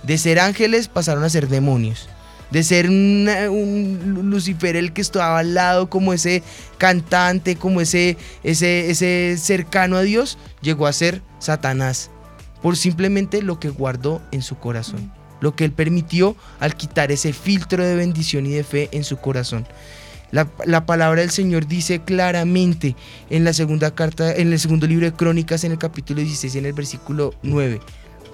[0.04, 2.10] De ser ángeles pasaron a ser demonios.
[2.52, 6.44] De ser un Lucifer el que estaba al lado como ese
[6.78, 12.12] cantante, como ese, ese, ese cercano a Dios, llegó a ser Satanás.
[12.62, 15.12] Por simplemente lo que guardó en su corazón.
[15.40, 19.18] Lo que él permitió al quitar ese filtro de bendición y de fe en su
[19.18, 19.66] corazón.
[20.32, 22.96] La, la palabra del Señor dice claramente
[23.30, 26.66] en la segunda carta, en el segundo libro de Crónicas, en el capítulo 16, en
[26.66, 27.80] el versículo 9.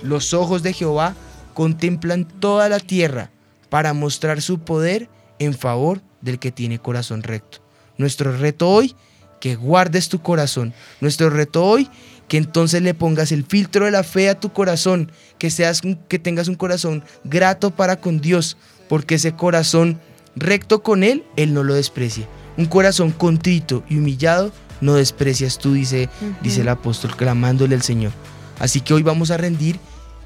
[0.01, 1.15] Los ojos de Jehová
[1.53, 3.31] contemplan toda la tierra
[3.69, 7.59] para mostrar su poder en favor del que tiene corazón recto.
[7.97, 8.95] Nuestro reto hoy,
[9.39, 10.73] que guardes tu corazón.
[11.01, 11.89] Nuestro reto hoy,
[12.27, 16.19] que entonces le pongas el filtro de la fe a tu corazón, que seas que
[16.19, 19.99] tengas un corazón grato para con Dios, porque ese corazón
[20.35, 22.27] recto con él, él no lo desprecia.
[22.57, 26.09] Un corazón contrito y humillado no desprecias tú, dice,
[26.41, 28.11] dice el apóstol, clamándole al Señor.
[28.59, 29.79] Así que hoy vamos a rendir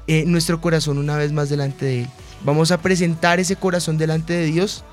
[0.06, 2.08] eh, nuestro corazón una vez más delante de Él.
[2.44, 4.84] Vamos a presentar ese corazón delante de Dios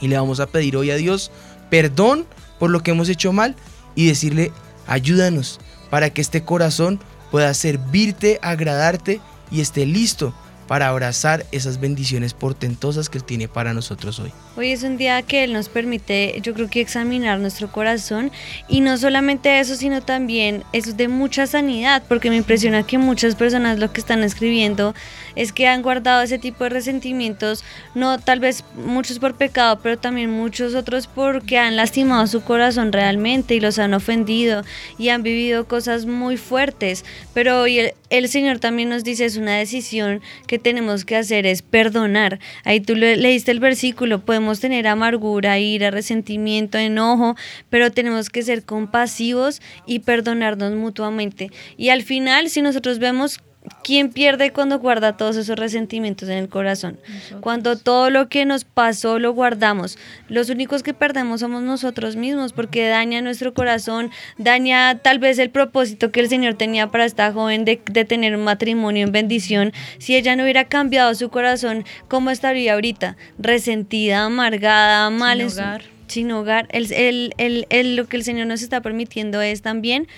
[0.00, 1.30] y le vamos a pedir hoy a Dios
[1.70, 2.26] perdón
[2.58, 3.56] por lo que hemos hecho mal
[3.94, 4.52] y decirle,
[4.86, 5.58] ayúdanos
[5.90, 9.20] para que este corazón pueda servirte, agradarte
[9.50, 10.34] y esté listo
[10.72, 14.32] para abrazar esas bendiciones portentosas que Él tiene para nosotros hoy.
[14.56, 18.32] Hoy es un día que Él nos permite, yo creo que examinar nuestro corazón
[18.68, 23.34] y no solamente eso, sino también es de mucha sanidad, porque me impresiona que muchas
[23.34, 24.94] personas lo que están escribiendo
[25.36, 27.64] es que han guardado ese tipo de resentimientos,
[27.94, 32.92] no tal vez muchos por pecado, pero también muchos otros porque han lastimado su corazón
[32.92, 34.64] realmente y los han ofendido
[34.96, 37.04] y han vivido cosas muy fuertes.
[37.34, 41.46] Pero hoy el, el Señor también nos dice es una decisión que tenemos que hacer
[41.46, 42.38] es perdonar.
[42.64, 47.36] Ahí tú le, leíste el versículo, podemos tener amargura, ira, resentimiento, enojo,
[47.68, 51.50] pero tenemos que ser compasivos y perdonarnos mutuamente.
[51.76, 53.40] Y al final, si nosotros vemos
[53.84, 56.98] ¿Quién pierde cuando guarda todos esos resentimientos en el corazón?
[57.40, 59.98] Cuando todo lo que nos pasó lo guardamos.
[60.28, 65.50] Los únicos que perdemos somos nosotros mismos porque daña nuestro corazón, daña tal vez el
[65.50, 69.72] propósito que el Señor tenía para esta joven de, de tener un matrimonio en bendición.
[69.98, 73.16] Si ella no hubiera cambiado su corazón, ¿cómo estaría ahorita?
[73.38, 75.82] Resentida, amargada, mal Sin hogar.
[76.08, 76.66] sin hogar.
[76.72, 80.08] El, el- el- el- lo que el Señor nos está permitiendo es también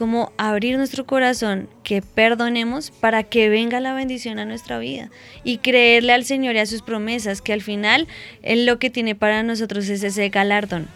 [0.00, 5.10] como abrir nuestro corazón, que perdonemos para que venga la bendición a nuestra vida
[5.44, 8.08] y creerle al Señor y a sus promesas, que al final
[8.40, 10.88] Él lo que tiene para nosotros es ese galardón.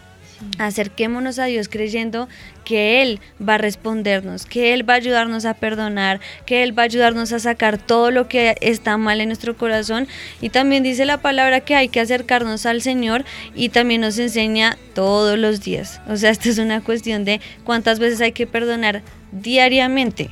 [0.57, 2.27] Acerquémonos a Dios creyendo
[2.63, 6.83] que Él va a respondernos, que Él va a ayudarnos a perdonar, que Él va
[6.83, 10.07] a ayudarnos a sacar todo lo que está mal en nuestro corazón.
[10.41, 13.23] Y también dice la palabra que hay que acercarnos al Señor
[13.55, 16.01] y también nos enseña todos los días.
[16.07, 20.31] O sea, esta es una cuestión de cuántas veces hay que perdonar diariamente.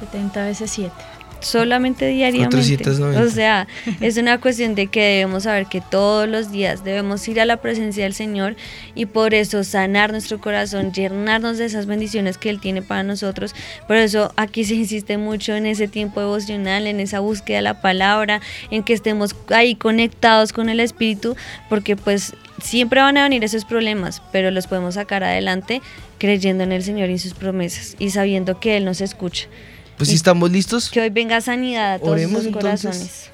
[0.00, 1.15] 70 veces 7.
[1.40, 2.56] Solamente diariamente.
[2.56, 3.22] 490.
[3.22, 3.68] O sea,
[4.00, 7.58] es una cuestión de que debemos saber que todos los días debemos ir a la
[7.58, 8.56] presencia del Señor
[8.94, 13.54] y por eso sanar nuestro corazón, llenarnos de esas bendiciones que Él tiene para nosotros.
[13.86, 17.80] Por eso aquí se insiste mucho en ese tiempo devocional, en esa búsqueda de la
[17.80, 21.36] palabra, en que estemos ahí conectados con el Espíritu,
[21.68, 25.82] porque pues siempre van a venir esos problemas, pero los podemos sacar adelante
[26.18, 29.48] creyendo en el Señor y sus promesas y sabiendo que Él nos escucha.
[29.96, 32.80] Pues si estamos listos, Que hoy venga sanidad a todos Oremos, los entonces.
[32.82, 33.30] corazones.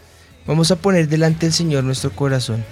[0.47, 2.65] vamos a poner delante del Señor nuestro corazón.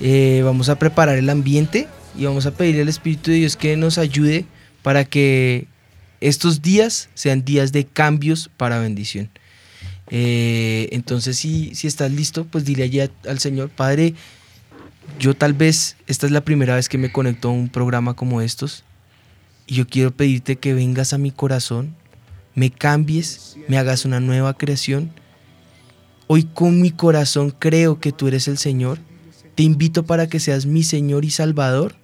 [0.00, 3.76] Eh, vamos a preparar el ambiente y vamos a pedirle al Espíritu de Dios que
[3.76, 4.44] nos ayude
[4.82, 5.66] para que
[6.20, 9.30] estos días sean días de cambios para bendición.
[10.10, 14.14] Eh, entonces, si, si estás listo, pues dile allí al Señor, Padre,
[15.18, 18.40] yo tal vez esta es la primera vez que me conecto a un programa como
[18.42, 18.84] estos
[19.66, 21.94] y yo quiero pedirte que vengas a mi corazón,
[22.54, 25.10] me cambies, me hagas una nueva creación.
[26.26, 28.98] Hoy con mi corazón creo que tú eres el Señor.
[29.54, 31.94] Te invito para que seas mi Señor y Salvador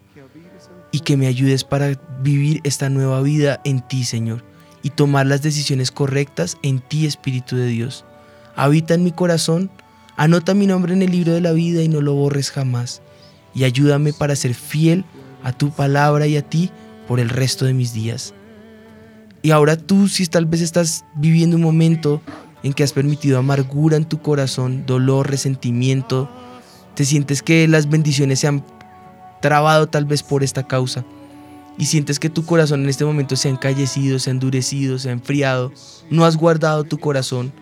[0.93, 4.45] y que me ayudes para vivir esta nueva vida en ti, Señor,
[4.83, 8.05] y tomar las decisiones correctas en ti, Espíritu de Dios.
[8.57, 9.71] Habita en mi corazón,
[10.17, 13.03] anota mi nombre en el libro de la vida y no lo borres jamás.
[13.55, 15.05] Y ayúdame para ser fiel
[15.43, 16.71] a tu palabra y a ti
[17.09, 18.35] por el resto de mis días.
[19.43, 22.21] Y ahora tú, si tal vez estás viviendo un momento
[22.63, 26.31] en que has permitido amargura en tu corazón, dolor, resentimiento,
[26.95, 28.65] te sientes que las bendiciones se han
[29.41, 31.05] trabado tal vez por esta causa
[31.79, 35.09] y sientes que tu corazón en este momento se ha encallecido, se ha endurecido, se
[35.09, 35.73] ha enfriado,
[36.11, 37.53] no has guardado tu corazón,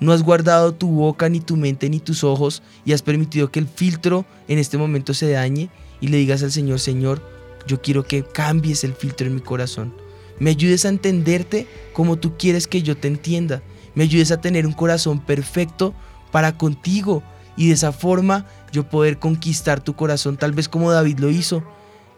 [0.00, 3.58] no has guardado tu boca, ni tu mente, ni tus ojos y has permitido que
[3.58, 5.68] el filtro en este momento se dañe
[6.00, 7.22] y le digas al Señor, Señor,
[7.66, 9.92] yo quiero que cambies el filtro en mi corazón.
[10.38, 13.62] Me ayudes a entenderte como tú quieres que yo te entienda.
[13.94, 15.94] Me ayudes a tener un corazón perfecto
[16.30, 17.22] para contigo
[17.56, 21.64] y de esa forma yo poder conquistar tu corazón tal vez como David lo hizo.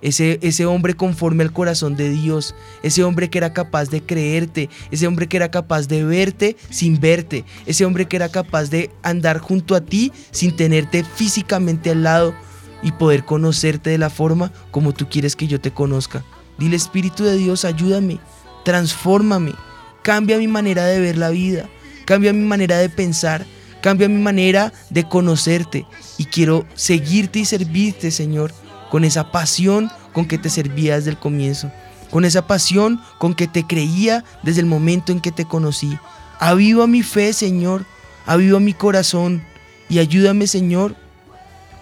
[0.00, 2.54] Ese, ese hombre conforme al corazón de Dios,
[2.84, 7.00] ese hombre que era capaz de creerte, ese hombre que era capaz de verte sin
[7.00, 12.04] verte, ese hombre que era capaz de andar junto a ti sin tenerte físicamente al
[12.04, 12.32] lado
[12.80, 16.24] y poder conocerte de la forma como tú quieres que yo te conozca.
[16.58, 18.18] Dile Espíritu de Dios, ayúdame,
[18.64, 19.54] transfórmame,
[20.02, 21.68] cambia mi manera de ver la vida,
[22.04, 23.46] cambia mi manera de pensar,
[23.80, 25.86] cambia mi manera de conocerte
[26.16, 28.52] y quiero seguirte y servirte, Señor,
[28.90, 31.70] con esa pasión con que te servía desde el comienzo,
[32.10, 35.96] con esa pasión con que te creía desde el momento en que te conocí.
[36.40, 37.84] Aviva mi fe, Señor,
[38.26, 39.44] aviva mi corazón
[39.88, 40.96] y ayúdame, Señor,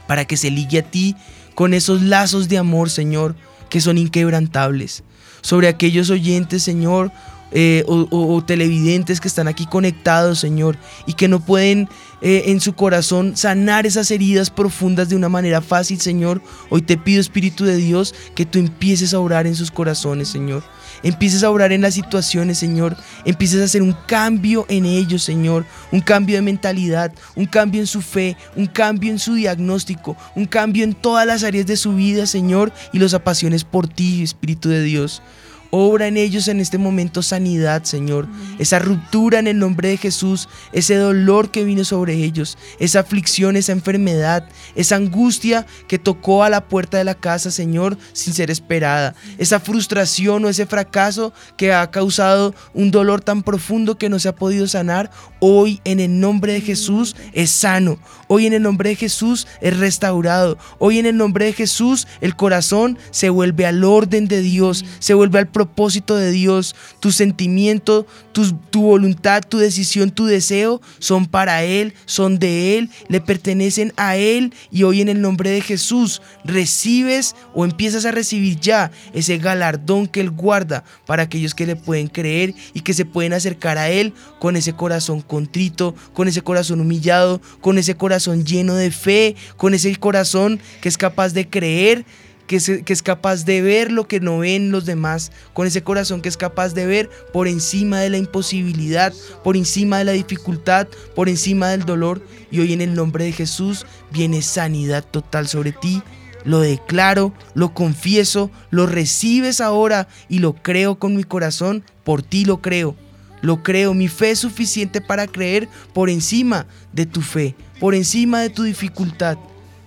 [0.07, 1.17] para que se ligue a ti
[1.55, 3.35] con esos lazos de amor, Señor,
[3.69, 5.05] que son inquebrantables.
[5.41, 7.13] Sobre aquellos oyentes, Señor,
[7.53, 11.89] eh, o, televidentes que están aquí conectados, Señor, y que no pueden
[12.21, 16.43] eh, en su corazón sanar esas heridas profundas de una manera fácil, Señor.
[16.71, 20.65] Hoy te pido, Espíritu de Dios, que tú empieces a orar en sus corazones, Señor.
[21.03, 22.97] Empieces a orar en las situaciones, Señor.
[23.25, 25.65] Empieces a hacer un cambio en ellos, Señor.
[25.93, 30.47] Un cambio de mentalidad, un cambio en su fe, un cambio en su diagnóstico, un
[30.47, 32.73] cambio en todas las áreas de su vida, Señor.
[32.93, 35.23] Y los apasiones por ti, Espíritu de Dios.
[35.71, 38.29] Obra en ellos en este momento sanidad, Señor.
[38.59, 43.57] Esa ruptura en el nombre de Jesús, ese dolor que vino sobre ellos, esa aflicción,
[43.57, 48.51] esa enfermedad, esa angustia que tocó a la puerta de la casa, Señor, sin ser
[48.51, 49.15] esperada.
[49.39, 54.29] Esa frustración o ese fracaso que ha causado un dolor tan profundo que no se
[54.29, 55.11] ha podido sanar,
[55.41, 57.99] hoy en el nombre de Jesús es sano.
[58.29, 60.59] Hoy en el nombre de Jesús es restaurado.
[60.79, 65.15] Hoy en el nombre de Jesús el corazón se vuelve al orden de Dios, se
[65.15, 66.75] vuelve al propósito de Dios.
[67.01, 72.91] Tu sentimiento, tus- tu voluntad, tu decisión, tu deseo son para Él, son de Él,
[73.09, 74.53] le pertenecen a Él.
[74.71, 80.07] Y hoy en el nombre de Jesús recibes o empiezas a recibir ya ese galardón
[80.09, 83.89] que Él guarda para aquellos que le pueden creer y que se pueden acercar a
[83.89, 89.37] Él con ese corazón contrito, con ese corazón humillado, con ese corazón lleno de fe,
[89.57, 92.05] con ese corazón que es capaz de creer
[92.47, 96.29] que es, capaz de ver lo que no ven los demás, con ese corazón que
[96.29, 101.29] es capaz de ver por encima de la imposibilidad, por encima de la dificultad, por
[101.29, 102.23] encima del dolor.
[102.51, 106.03] Y hoy en el nombre de Jesús viene sanidad total sobre ti.
[106.45, 112.45] Lo declaro, lo confieso, lo recibes ahora y lo creo con mi corazón, por ti
[112.45, 112.95] lo creo.
[113.43, 118.41] Lo creo, mi fe es suficiente para creer por encima de tu fe, por encima
[118.41, 119.37] de tu dificultad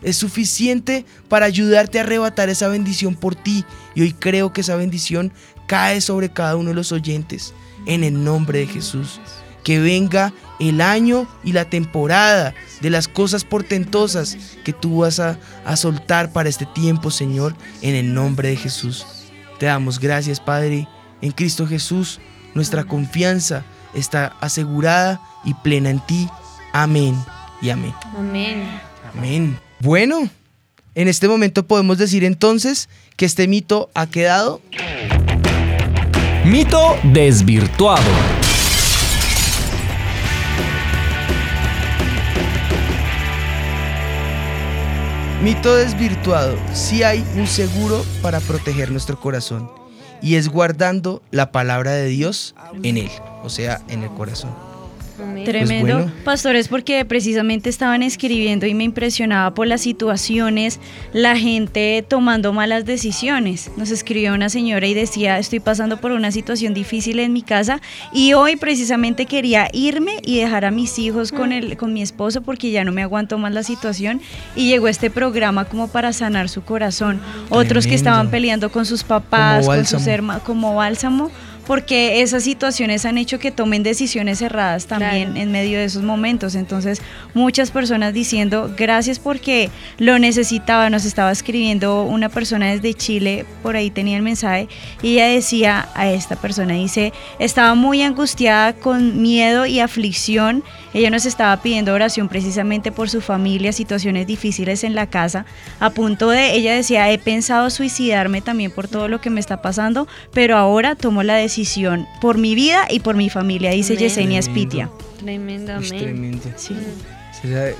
[0.01, 3.65] es suficiente para ayudarte a arrebatar esa bendición por ti.
[3.95, 5.31] Y hoy creo que esa bendición
[5.67, 7.53] cae sobre cada uno de los oyentes.
[7.85, 9.19] En el nombre de Jesús.
[9.63, 15.37] Que venga el año y la temporada de las cosas portentosas que tú vas a,
[15.65, 19.05] a soltar para este tiempo, Señor, en el nombre de Jesús.
[19.59, 20.87] Te damos gracias, Padre.
[21.21, 22.19] En Cristo Jesús,
[22.55, 26.29] nuestra confianza está asegurada y plena en ti.
[26.73, 27.15] Amén
[27.61, 27.93] y amén.
[28.15, 28.81] Amén.
[29.13, 29.68] Amén.
[29.81, 30.29] Bueno,
[30.95, 34.61] en este momento podemos decir entonces que este mito ha quedado
[36.45, 38.03] Mito desvirtuado.
[45.41, 46.57] mito desvirtuado.
[46.73, 49.71] Si hay un seguro para proteger nuestro corazón
[50.21, 53.11] y es guardando la palabra de Dios en él,
[53.43, 54.68] o sea, en el corazón.
[55.45, 56.23] Tremendo, Pues bueno.
[56.23, 60.79] pastores, porque precisamente estaban escribiendo y me impresionaba por las situaciones,
[61.13, 63.71] la gente tomando malas decisiones.
[63.77, 67.81] Nos escribió una señora y decía, estoy pasando por una situación difícil en mi casa
[68.13, 72.41] y hoy precisamente quería irme y dejar a mis hijos con, el, con mi esposo
[72.41, 74.21] porque ya no me aguanto más la situación
[74.55, 77.19] y llegó este programa como para sanar su corazón.
[77.49, 81.31] Otros que estaban peleando con sus papás, con sus hermanos, como bálsamo
[81.69, 86.55] porque esas situaciones han hecho que tomen decisiones erradas también en medio de esos momentos.
[86.55, 86.99] Entonces,
[87.35, 93.75] muchas personas diciendo, gracias porque lo necesitaba, nos estaba escribiendo una persona desde Chile, por
[93.75, 94.67] ahí tenía el mensaje,
[95.03, 100.63] y ella decía a esta persona, dice, estaba muy angustiada con miedo y aflicción,
[100.93, 105.45] ella nos estaba pidiendo oración precisamente por su familia, situaciones difíciles en la casa,
[105.79, 109.61] a punto de, ella decía, he pensado suicidarme también por todo lo que me está
[109.61, 114.03] pasando, pero ahora tomo la decisión por mi vida y por mi familia, dice Amén.
[114.05, 114.41] Yesenia.
[114.41, 114.89] Spitia.
[115.19, 116.43] Tremendo, Es tremendo.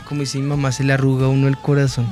[0.08, 2.08] Como dice mi mamá, se le arruga uno el corazón.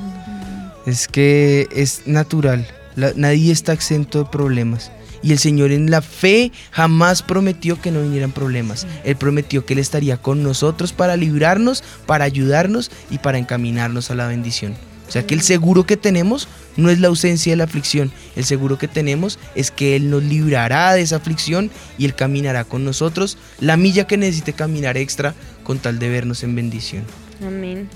[0.86, 2.66] Es que es natural.
[2.96, 4.90] La- nadie está exento de problemas.
[5.22, 8.86] Y el Señor en la fe jamás prometió que no vinieran problemas.
[9.04, 14.14] Él prometió que Él estaría con nosotros para librarnos, para ayudarnos y para encaminarnos a
[14.14, 14.74] la bendición.
[15.08, 18.12] O sea que el seguro que tenemos no es la ausencia de la aflicción.
[18.36, 22.64] El seguro que tenemos es que Él nos librará de esa aflicción y Él caminará
[22.64, 27.04] con nosotros la milla que necesite caminar extra con tal de vernos en bendición.
[27.44, 27.88] Amén.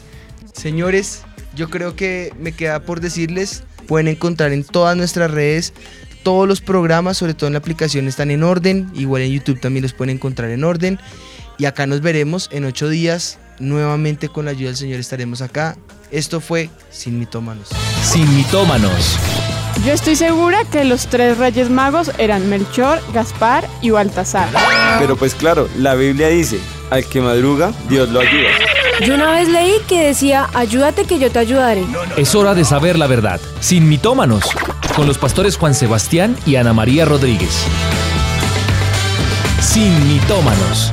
[0.54, 1.22] Señores,
[1.54, 5.74] yo creo que me queda por decirles, pueden encontrar en todas nuestras redes
[6.22, 9.82] todos los programas, sobre todo en la aplicación están en orden, igual en YouTube también
[9.82, 10.98] los pueden encontrar en orden.
[11.58, 15.76] Y acá nos veremos en ocho días, nuevamente con la ayuda del Señor estaremos acá.
[16.10, 17.68] Esto fue Sin Mitómanos.
[18.02, 19.18] Sin mitómanos.
[19.86, 24.48] Yo estoy segura que los tres reyes magos eran Melchor, Gaspar y Baltasar.
[24.98, 26.58] Pero pues claro, la Biblia dice,
[26.90, 28.81] al que madruga, Dios lo ayuda.
[29.04, 31.84] Yo una vez leí que decía, ayúdate que yo te ayudaré.
[32.16, 33.40] Es hora de saber la verdad.
[33.60, 34.44] Sin mitómanos.
[34.94, 37.64] Con los pastores Juan Sebastián y Ana María Rodríguez.
[39.60, 40.92] Sin mitómanos.